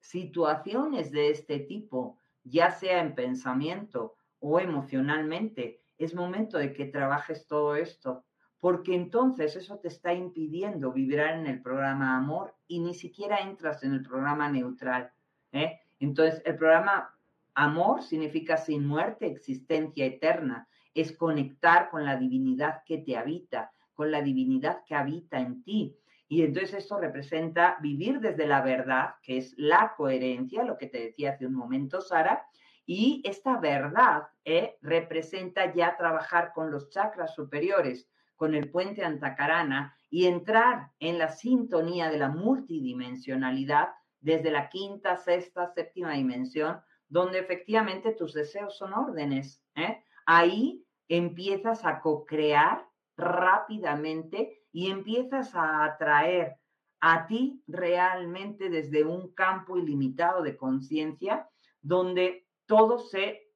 [0.00, 7.46] situaciones de este tipo, ya sea en pensamiento o emocionalmente, es momento de que trabajes
[7.46, 8.24] todo esto,
[8.60, 13.82] porque entonces eso te está impidiendo vibrar en el programa amor y ni siquiera entras
[13.84, 15.12] en el programa neutral.
[15.52, 15.80] ¿eh?
[16.00, 17.14] Entonces, el programa
[17.54, 24.10] amor significa sin muerte, existencia eterna, es conectar con la divinidad que te habita, con
[24.10, 25.96] la divinidad que habita en ti.
[26.28, 31.00] Y entonces esto representa vivir desde la verdad, que es la coherencia, lo que te
[31.00, 32.46] decía hace un momento, Sara,
[32.84, 39.94] y esta verdad eh, representa ya trabajar con los chakras superiores, con el puente antacarana
[40.10, 43.88] y entrar en la sintonía de la multidimensionalidad
[44.20, 49.62] desde la quinta, sexta, séptima dimensión, donde efectivamente tus deseos son órdenes.
[49.74, 50.02] ¿eh?
[50.26, 56.56] Ahí empiezas a co-crear rápidamente y empiezas a atraer
[57.00, 61.48] a ti realmente desde un campo ilimitado de conciencia,
[61.80, 63.48] donde todo se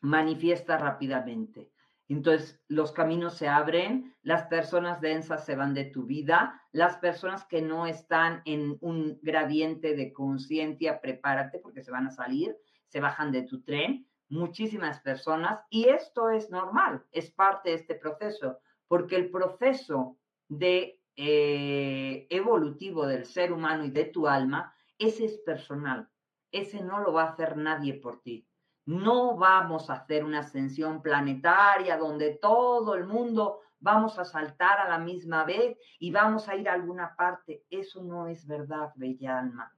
[0.00, 1.70] manifiesta rápidamente.
[2.08, 7.44] Entonces, los caminos se abren, las personas densas se van de tu vida, las personas
[7.44, 12.56] que no están en un gradiente de conciencia, prepárate porque se van a salir,
[12.86, 17.94] se bajan de tu tren, muchísimas personas, y esto es normal, es parte de este
[17.94, 20.16] proceso, porque el proceso
[20.48, 26.08] de eh, evolutivo del ser humano y de tu alma, ese es personal,
[26.50, 28.46] ese no lo va a hacer nadie por ti.
[28.86, 34.88] No vamos a hacer una ascensión planetaria donde todo el mundo vamos a saltar a
[34.88, 37.64] la misma vez y vamos a ir a alguna parte.
[37.70, 39.72] Eso no es verdad, bella alma.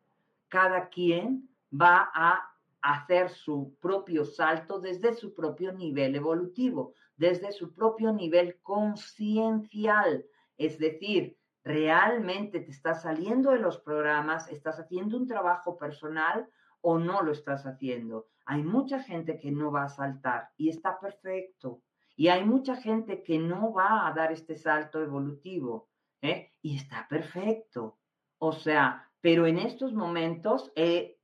[0.48, 2.50] Cada quien va a
[2.82, 10.24] hacer su propio salto desde su propio nivel evolutivo, desde su propio nivel conciencial.
[10.60, 16.46] Es decir, realmente te estás saliendo de los programas, estás haciendo un trabajo personal
[16.82, 18.26] o no lo estás haciendo.
[18.44, 21.80] Hay mucha gente que no va a saltar y está perfecto.
[22.14, 25.88] Y hay mucha gente que no va a dar este salto evolutivo
[26.20, 26.52] ¿eh?
[26.60, 27.98] y está perfecto.
[28.36, 31.16] O sea, pero en estos momentos eh,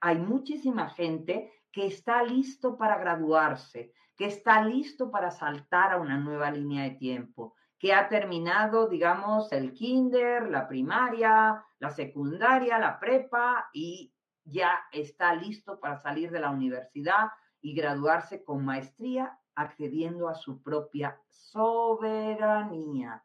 [0.00, 6.18] hay muchísima gente que está listo para graduarse, que está listo para saltar a una
[6.18, 12.98] nueva línea de tiempo, que ha terminado, digamos, el kinder, la primaria, la secundaria, la
[12.98, 14.12] prepa y
[14.44, 20.62] ya está listo para salir de la universidad y graduarse con maestría, accediendo a su
[20.62, 23.22] propia soberanía.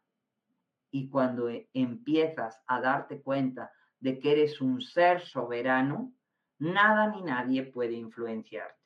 [0.90, 6.12] Y cuando e, empiezas a darte cuenta de que eres un ser soberano,
[6.58, 8.76] nada ni nadie puede influenciarte.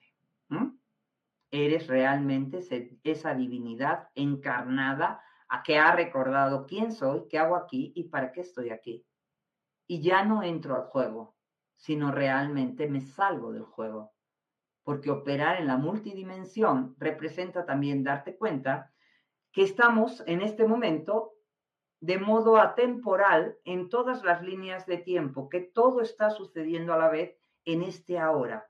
[1.50, 2.60] Eres realmente
[3.02, 8.40] esa divinidad encarnada a que ha recordado quién soy, qué hago aquí y para qué
[8.40, 9.06] estoy aquí.
[9.86, 11.36] Y ya no entro al juego,
[11.76, 14.12] sino realmente me salgo del juego.
[14.82, 18.92] Porque operar en la multidimensión representa también darte cuenta
[19.52, 21.32] que estamos en este momento
[22.00, 27.08] de modo atemporal en todas las líneas de tiempo, que todo está sucediendo a la
[27.08, 28.68] vez en este ahora,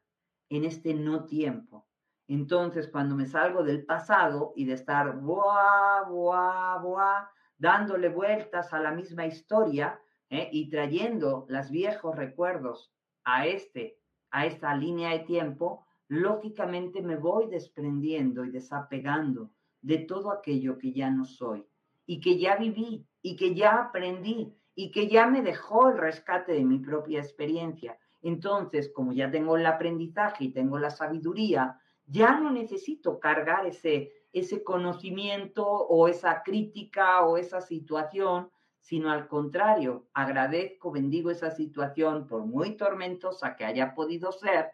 [0.48, 1.85] en este no tiempo.
[2.28, 8.80] Entonces, cuando me salgo del pasado y de estar buah, buah, buah, dándole vueltas a
[8.80, 10.00] la misma historia
[10.30, 10.48] ¿eh?
[10.52, 12.92] y trayendo los viejos recuerdos
[13.24, 13.98] a, este,
[14.30, 19.50] a esta línea de tiempo, lógicamente me voy desprendiendo y desapegando
[19.80, 21.66] de todo aquello que ya no soy
[22.06, 26.52] y que ya viví y que ya aprendí y que ya me dejó el rescate
[26.52, 27.98] de mi propia experiencia.
[28.22, 34.12] Entonces, como ya tengo el aprendizaje y tengo la sabiduría, ya no necesito cargar ese,
[34.32, 38.50] ese conocimiento o esa crítica o esa situación,
[38.80, 44.70] sino al contrario, agradezco, bendigo esa situación por muy tormentosa que haya podido ser,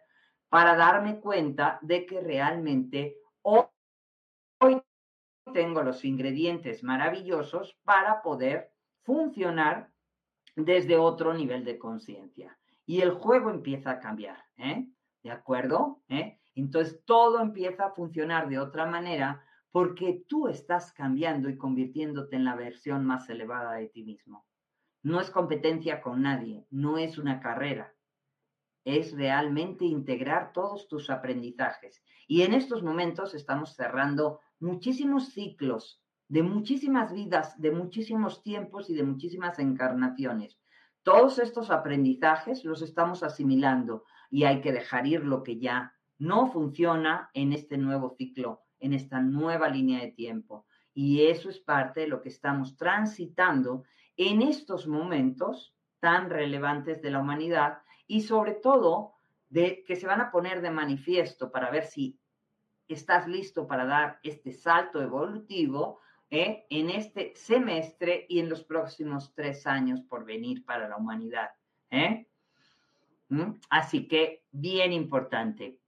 [0.49, 3.65] para darme cuenta de que realmente hoy
[5.55, 8.71] tengo los ingredientes maravillosos para poder
[9.03, 9.91] funcionar
[10.55, 12.59] desde otro nivel de conciencia.
[12.85, 14.87] Y el juego empieza a cambiar, ¿eh?
[15.23, 16.03] ¿De acuerdo?
[16.09, 16.39] ¿Eh?
[16.55, 22.45] Entonces todo empieza a funcionar de otra manera porque tú estás cambiando y convirtiéndote en
[22.45, 24.47] la versión más elevada de ti mismo.
[25.03, 27.95] No es competencia con nadie, no es una carrera,
[28.85, 32.03] es realmente integrar todos tus aprendizajes.
[32.27, 38.95] Y en estos momentos estamos cerrando muchísimos ciclos de muchísimas vidas, de muchísimos tiempos y
[38.95, 40.59] de muchísimas encarnaciones.
[41.03, 46.47] Todos estos aprendizajes los estamos asimilando y hay que dejar ir lo que ya no
[46.47, 50.67] funciona en este nuevo ciclo, en esta nueva línea de tiempo.
[50.95, 53.83] Y eso es parte de lo que estamos transitando
[54.17, 59.15] en estos momentos tan relevantes de la humanidad y sobre todo
[59.49, 62.21] de que se van a poner de manifiesto para ver si
[62.87, 65.99] estás listo para dar este salto evolutivo
[66.31, 66.67] ¿eh?
[66.71, 71.51] en este semestre y en los próximos tres años por venir para la humanidad.
[71.91, 72.29] ¿eh?
[73.29, 73.55] ¿Mm?
[73.71, 75.82] Así que bien importante.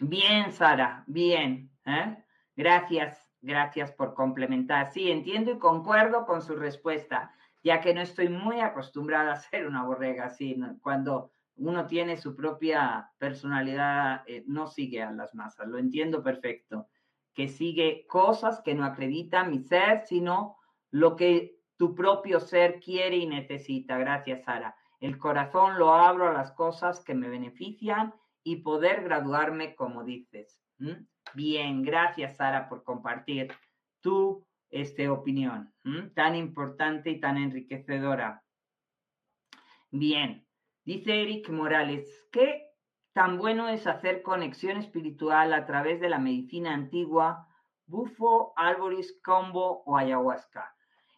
[0.00, 1.70] Bien, Sara, bien.
[1.86, 2.16] ¿eh?
[2.56, 4.90] Gracias, gracias por complementar.
[4.92, 7.32] Sí, entiendo y concuerdo con su respuesta
[7.62, 10.58] ya que no estoy muy acostumbrada a ser una borrega así.
[10.82, 16.88] Cuando uno tiene su propia personalidad, eh, no sigue a las masas, lo entiendo perfecto,
[17.34, 20.56] que sigue cosas que no acredita mi ser, sino
[20.90, 23.98] lo que tu propio ser quiere y necesita.
[23.98, 24.74] Gracias, Sara.
[25.00, 30.60] El corazón lo abro a las cosas que me benefician y poder graduarme como dices.
[31.34, 33.52] Bien, gracias, Sara, por compartir
[34.00, 35.72] tu este, opinión
[36.14, 38.42] tan importante y tan enriquecedora.
[39.90, 40.46] Bien,
[40.84, 42.68] dice Eric Morales, ¿qué
[43.12, 47.48] tan bueno es hacer conexión espiritual a través de la medicina antigua,
[47.86, 50.74] bufo, árboles, combo o ayahuasca?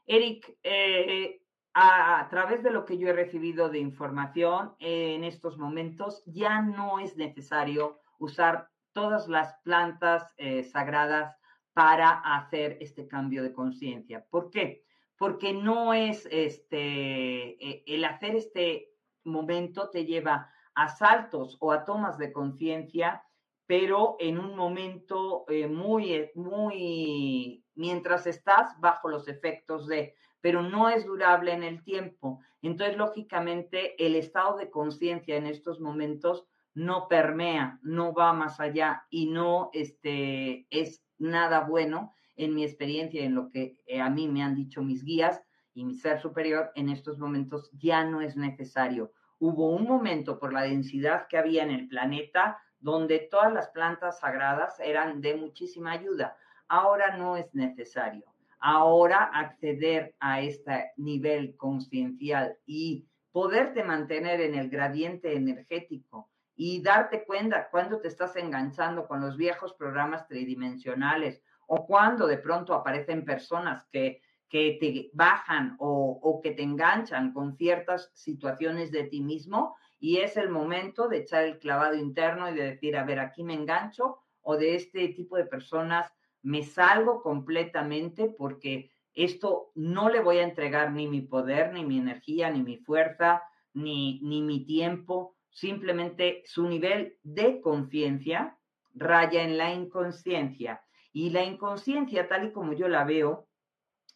[0.06, 1.41] Eric, eh,
[1.74, 6.98] a, través de lo que yo he recibido de información en estos momentos, ya no
[6.98, 11.36] es necesario usar todas las plantas eh, sagradas
[11.72, 14.26] para hacer este cambio de conciencia.
[14.28, 14.84] ¿Por qué?
[15.16, 18.90] Porque no es este, e, el hacer este
[19.24, 23.24] momento te lleva a saltos o a tomas de conciencia,
[23.66, 30.60] pero en un momento eh, muy, eh, muy, mientras estás bajo los efectos de, pero
[30.60, 32.40] no es durable en el tiempo.
[32.60, 39.06] Entonces, lógicamente, el estado de conciencia en estos momentos no permea, no va más allá
[39.08, 44.28] y no este, es nada bueno en mi experiencia, en lo que eh, a mí
[44.28, 45.42] me han dicho mis guías
[45.74, 49.12] y mi ser superior, en estos momentos ya no es necesario.
[49.38, 54.18] Hubo un momento por la densidad que había en el planeta donde todas las plantas
[54.20, 56.36] sagradas eran de muchísima ayuda.
[56.68, 58.31] Ahora no es necesario.
[58.64, 67.24] Ahora acceder a este nivel conciencial y poderte mantener en el gradiente energético y darte
[67.24, 73.24] cuenta cuando te estás enganchando con los viejos programas tridimensionales o cuando de pronto aparecen
[73.24, 79.22] personas que, que te bajan o, o que te enganchan con ciertas situaciones de ti
[79.22, 83.18] mismo y es el momento de echar el clavado interno y de decir, a ver,
[83.18, 90.08] aquí me engancho o de este tipo de personas me salgo completamente porque esto no
[90.08, 93.42] le voy a entregar ni mi poder, ni mi energía, ni mi fuerza,
[93.74, 98.58] ni, ni mi tiempo simplemente su nivel de conciencia
[98.94, 100.82] raya en la inconsciencia.
[101.12, 103.48] Y la inconsciencia, tal y como yo la veo,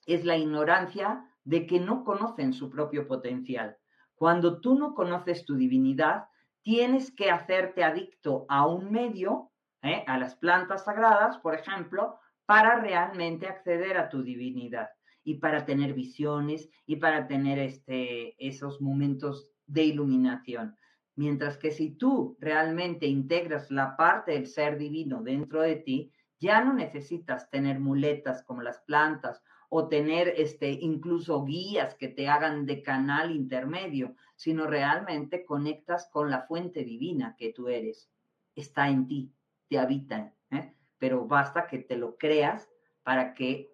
[0.06, 3.76] es la ignorancia de que no conocen su propio potencial.
[4.14, 6.24] Cuando tú no conoces tu divinidad,
[6.62, 9.52] tienes que hacerte adicto a un medio,
[9.86, 10.04] ¿eh?
[10.06, 14.88] a las plantas sagradas, por ejemplo, para realmente acceder a tu divinidad
[15.24, 20.76] y para tener visiones y para tener este, esos momentos de iluminación.
[21.16, 26.62] Mientras que si tú realmente integras la parte del ser divino dentro de ti, ya
[26.62, 32.66] no necesitas tener muletas como las plantas o tener este incluso guías que te hagan
[32.66, 38.10] de canal intermedio, sino realmente conectas con la fuente divina que tú eres.
[38.54, 39.32] Está en ti,
[39.68, 40.32] te habita.
[40.50, 40.72] ¿eh?
[40.98, 42.68] pero basta que te lo creas
[43.02, 43.70] para que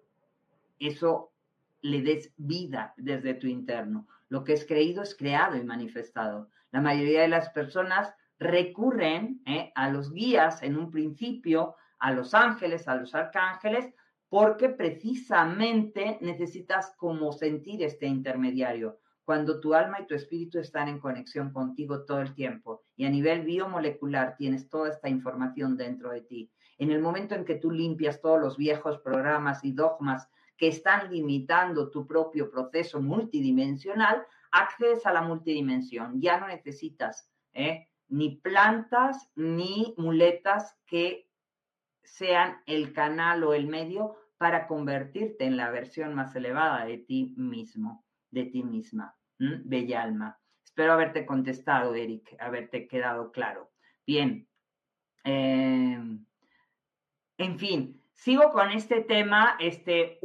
[0.79, 1.31] eso
[1.81, 4.07] le des vida desde tu interno.
[4.29, 6.49] Lo que es creído es creado y manifestado.
[6.71, 9.71] La mayoría de las personas recurren ¿eh?
[9.75, 13.93] a los guías en un principio, a los ángeles, a los arcángeles,
[14.29, 18.99] porque precisamente necesitas como sentir este intermediario.
[19.25, 23.09] Cuando tu alma y tu espíritu están en conexión contigo todo el tiempo y a
[23.09, 26.51] nivel biomolecular tienes toda esta información dentro de ti.
[26.77, 31.11] En el momento en que tú limpias todos los viejos programas y dogmas que están
[31.11, 36.21] limitando tu propio proceso multidimensional, accedes a la multidimensión.
[36.21, 37.87] Ya no necesitas ¿eh?
[38.09, 41.27] ni plantas ni muletas que
[42.03, 47.33] sean el canal o el medio para convertirte en la versión más elevada de ti
[47.37, 48.02] mismo,
[48.33, 49.15] de ti misma.
[49.37, 50.39] Bella alma.
[50.63, 53.71] Espero haberte contestado, Eric, haberte quedado claro.
[54.05, 54.47] Bien.
[55.23, 56.25] Em,
[57.37, 60.19] en fin, sigo con este tema, este,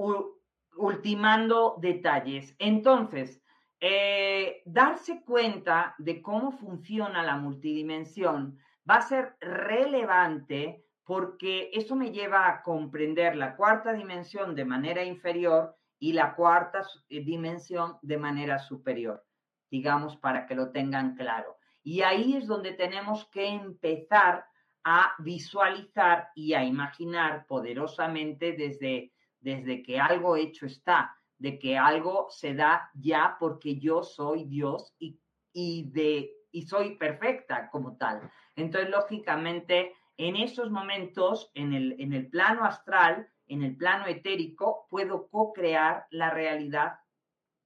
[0.77, 2.55] ultimando detalles.
[2.59, 3.43] Entonces,
[3.81, 12.11] eh, darse cuenta de cómo funciona la multidimensión va a ser relevante porque eso me
[12.11, 18.19] lleva a comprender la cuarta dimensión de manera inferior y la cuarta eh, dimensión de
[18.19, 19.25] manera superior,
[19.71, 21.57] digamos, para que lo tengan claro.
[21.83, 24.45] Y ahí es donde tenemos que empezar
[24.85, 32.29] a visualizar y a imaginar poderosamente desde, desde que algo hecho está, de que algo
[32.31, 35.21] se da ya porque yo soy Dios y,
[35.53, 38.31] y, de, y soy perfecta como tal.
[38.57, 44.87] Entonces, lógicamente, en esos momentos, en el, en el plano astral, en el plano etérico,
[44.91, 46.99] puedo co-crear la realidad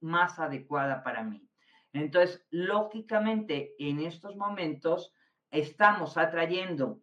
[0.00, 1.48] más adecuada para mí.
[1.92, 5.12] Entonces, lógicamente, en estos momentos
[5.50, 7.00] estamos atrayendo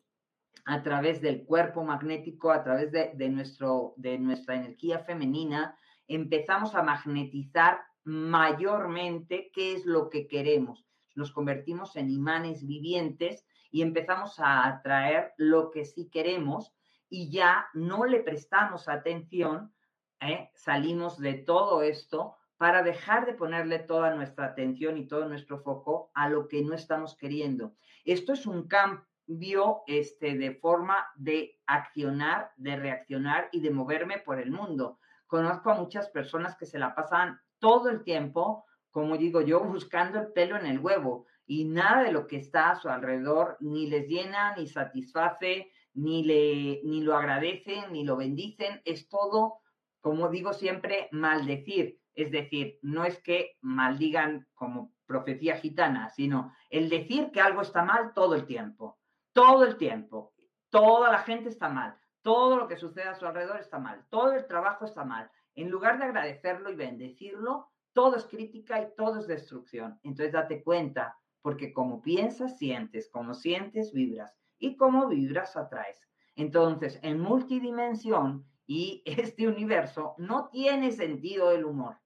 [0.65, 5.77] a través del cuerpo magnético, a través de, de, nuestro, de nuestra energía femenina,
[6.07, 10.85] empezamos a magnetizar mayormente qué es lo que queremos.
[11.15, 16.73] Nos convertimos en imanes vivientes y empezamos a atraer lo que sí queremos
[17.09, 19.73] y ya no le prestamos atención,
[20.21, 20.49] ¿eh?
[20.53, 26.11] salimos de todo esto para dejar de ponerle toda nuestra atención y todo nuestro foco
[26.13, 27.73] a lo que no estamos queriendo.
[28.03, 34.39] Esto es un cambio este, de forma de accionar, de reaccionar y de moverme por
[34.39, 34.99] el mundo.
[35.25, 40.19] Conozco a muchas personas que se la pasan todo el tiempo, como digo yo, buscando
[40.19, 43.87] el pelo en el huevo y nada de lo que está a su alrededor ni
[43.87, 48.81] les llena, ni satisface, ni, le, ni lo agradecen, ni lo bendicen.
[48.85, 49.59] Es todo,
[50.01, 51.99] como digo siempre, maldecir.
[52.13, 57.83] Es decir, no es que maldigan como profecía gitana, sino el decir que algo está
[57.83, 58.99] mal todo el tiempo.
[59.33, 60.33] Todo el tiempo.
[60.69, 61.97] Toda la gente está mal.
[62.21, 64.05] Todo lo que sucede a su alrededor está mal.
[64.09, 65.31] Todo el trabajo está mal.
[65.55, 69.99] En lugar de agradecerlo y bendecirlo, todo es crítica y todo es destrucción.
[70.03, 76.07] Entonces date cuenta porque como piensas, sientes, como sientes, vibras, y como vibras, atraes.
[76.35, 81.97] Entonces, en multidimensión y este universo no tiene sentido del humor,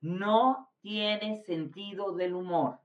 [0.00, 2.80] no tiene sentido del humor.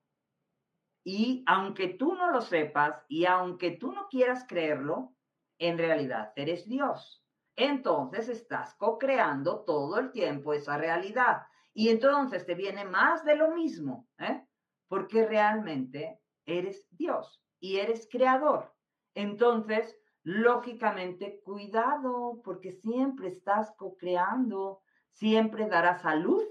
[1.03, 5.13] Y aunque tú no lo sepas y aunque tú no quieras creerlo,
[5.57, 7.23] en realidad eres Dios.
[7.55, 11.43] Entonces estás co-creando todo el tiempo esa realidad.
[11.73, 14.07] Y entonces te viene más de lo mismo.
[14.17, 14.45] ¿eh?
[14.87, 18.74] porque realmente eres Dios y eres creador.
[19.15, 26.43] Entonces, lógicamente, cuidado, porque siempre estás co-creando, siempre darás a luz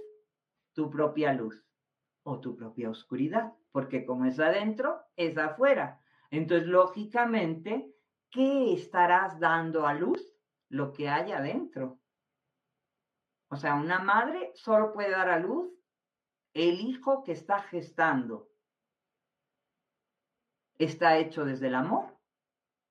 [0.73, 1.63] tu propia luz
[2.25, 6.01] o tu propia oscuridad, porque como es adentro, es afuera.
[6.31, 7.95] Entonces, lógicamente,
[8.31, 10.35] ¿qué estarás dando a luz?
[10.71, 12.01] Lo que hay adentro.
[13.51, 15.71] O sea, una madre solo puede dar a luz
[16.55, 18.49] el hijo que está gestando
[20.79, 22.14] está hecho desde el amor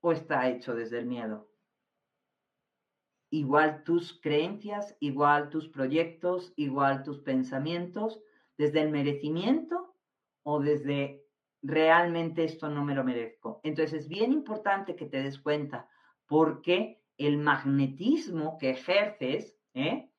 [0.03, 1.49] o está hecho desde el miedo.
[3.29, 8.21] Igual tus creencias, igual tus proyectos, igual tus pensamientos,
[8.57, 9.95] desde el merecimiento
[10.43, 11.25] o desde
[11.61, 13.61] realmente esto no me lo merezco.
[13.63, 15.89] Entonces es bien importante que te des cuenta
[16.27, 20.11] porque el magnetismo que ejerces ¿eh?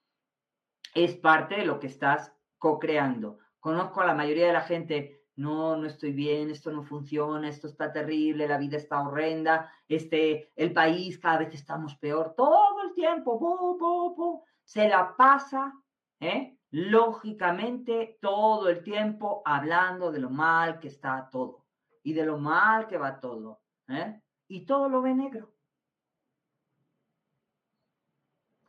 [0.94, 3.38] es parte de lo que estás co-creando.
[3.60, 7.66] Conozco a la mayoría de la gente, no, no estoy bien, esto no funciona, esto
[7.66, 12.94] está terrible, la vida está horrenda, este, el país cada vez estamos peor, todo el
[12.94, 15.74] tiempo, se la pasa,
[16.20, 16.56] ¿eh?
[16.70, 21.66] lógicamente, todo el tiempo hablando de lo mal que está todo
[22.02, 24.20] y de lo mal que va todo, ¿eh?
[24.48, 25.54] y todo lo ve negro.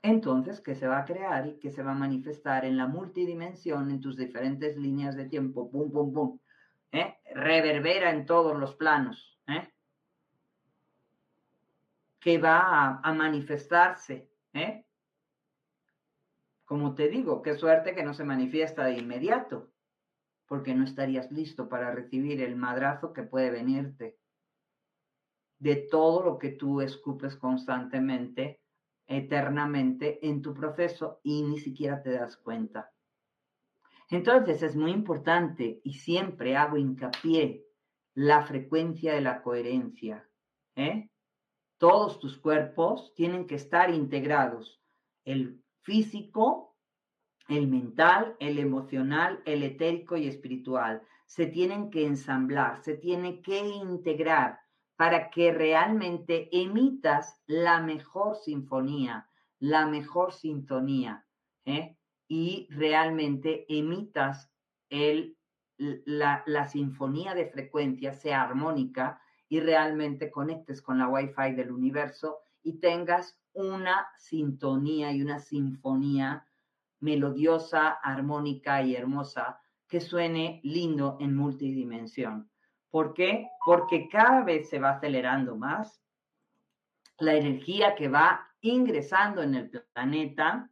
[0.06, 3.90] entonces, ¿qué se va a crear y qué se va a manifestar en la multidimensión,
[3.90, 5.70] en tus diferentes líneas de tiempo?
[5.72, 6.40] Pum, pum, pum.
[6.96, 7.20] ¿Eh?
[7.34, 9.40] Reverbera en todos los planos.
[9.48, 9.74] ¿eh?
[12.20, 14.30] Que va a, manifestarse.
[14.54, 14.86] ¿eh?
[16.64, 19.72] Como te digo, qué suerte que no se manifiesta de inmediato,
[20.48, 24.18] porque no estarías listo para recibir el madrazo que puede venirte
[25.60, 28.62] de todo lo que tú escupes constantemente
[29.08, 32.95] eternamente en tu proceso y ni siquiera te das cuenta.
[34.10, 37.66] Entonces es muy importante y siempre hago hincapié
[38.14, 40.30] la frecuencia de la coherencia.
[40.76, 41.10] ¿eh?
[41.78, 44.82] Todos tus cuerpos tienen que estar integrados.
[45.24, 46.76] El físico,
[47.48, 51.02] el mental, el emocional, el etérico y espiritual.
[51.26, 54.60] Se tienen que ensamblar, se tiene que integrar
[54.96, 59.30] para que realmente emitas la mejor sinfonía,
[59.60, 61.26] la mejor sintonía,
[61.66, 61.98] ¿eh?
[62.28, 64.52] Y realmente emitas
[64.90, 65.38] el,
[65.78, 72.40] la, la, sinfonía de frecuencia, sea armónica, y realmente conectes con la Wi-Fi del universo
[72.64, 76.48] y tengas una sintonía y una sinfonía
[77.00, 82.50] melodiosa, armónica y hermosa que suene lindo en multidimensión.
[82.90, 83.50] ¿Por qué?
[83.64, 86.02] Porque cada vez se va acelerando más
[87.20, 90.70] la energía que va ingresando en el planeta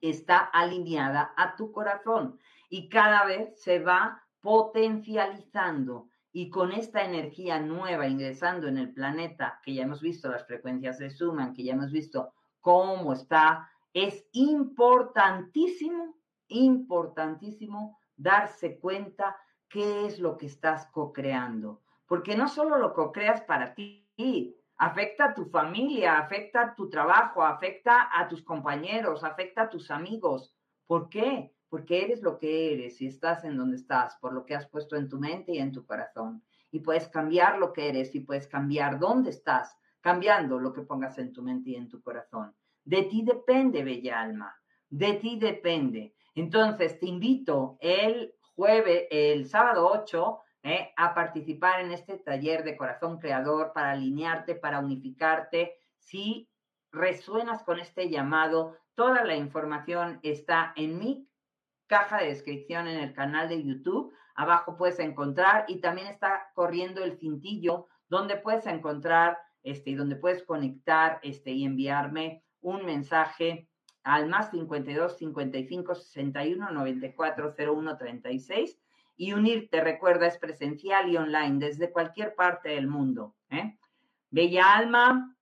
[0.00, 2.38] está alineada a tu corazón
[2.68, 6.08] y cada vez se va potencializando.
[6.32, 10.98] Y con esta energía nueva ingresando en el planeta, que ya hemos visto las frecuencias
[10.98, 16.18] se suman, que ya hemos visto cómo está, es importantísimo,
[16.48, 19.36] importantísimo darse cuenta
[19.68, 21.82] qué es lo que estás co-creando.
[22.06, 27.42] Porque no solo lo co-creas para ti, afecta a tu familia, afecta a tu trabajo,
[27.42, 30.54] afecta a tus compañeros, afecta a tus amigos.
[30.86, 31.52] ¿Por qué?
[31.68, 34.96] Porque eres lo que eres y estás en donde estás, por lo que has puesto
[34.96, 36.44] en tu mente y en tu corazón.
[36.70, 41.18] Y puedes cambiar lo que eres y puedes cambiar dónde estás, cambiando lo que pongas
[41.18, 42.54] en tu mente y en tu corazón.
[42.84, 44.56] De ti depende, bella alma,
[44.88, 46.14] de ti depende.
[46.34, 52.76] Entonces, te invito el jueves, el sábado 8, eh, a participar en este taller de
[52.76, 55.76] corazón creador para alinearte, para unificarte.
[55.98, 56.48] Si
[56.90, 61.28] resuenas con este llamado, toda la información está en mi
[61.86, 64.12] caja de descripción en el canal de YouTube.
[64.34, 70.16] Abajo puedes encontrar y también está corriendo el cintillo donde puedes encontrar este y donde
[70.16, 73.68] puedes conectar este y enviarme un mensaje
[74.02, 78.78] al más 52 55 61 94 01 36
[79.18, 83.36] y unirte, recuerda, es presencial y online desde cualquier parte del mundo.
[83.50, 83.78] ¿eh?
[84.30, 85.36] Bella Alma,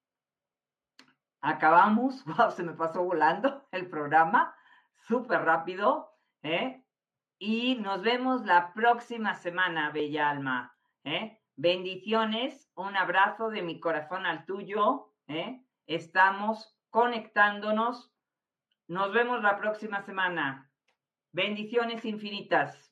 [1.41, 4.53] acabamos, wow, se me pasó volando el programa,
[5.07, 6.11] súper rápido,
[6.43, 6.83] ¿eh?
[7.39, 10.75] y nos vemos la próxima semana, Bella Alma.
[11.05, 11.39] ¿eh?
[11.55, 15.63] Bendiciones, un abrazo de mi corazón al tuyo, ¿eh?
[15.87, 18.13] estamos conectándonos
[18.89, 20.71] nos vemos la próxima semana.
[21.33, 22.86] Bendiciones infinitas.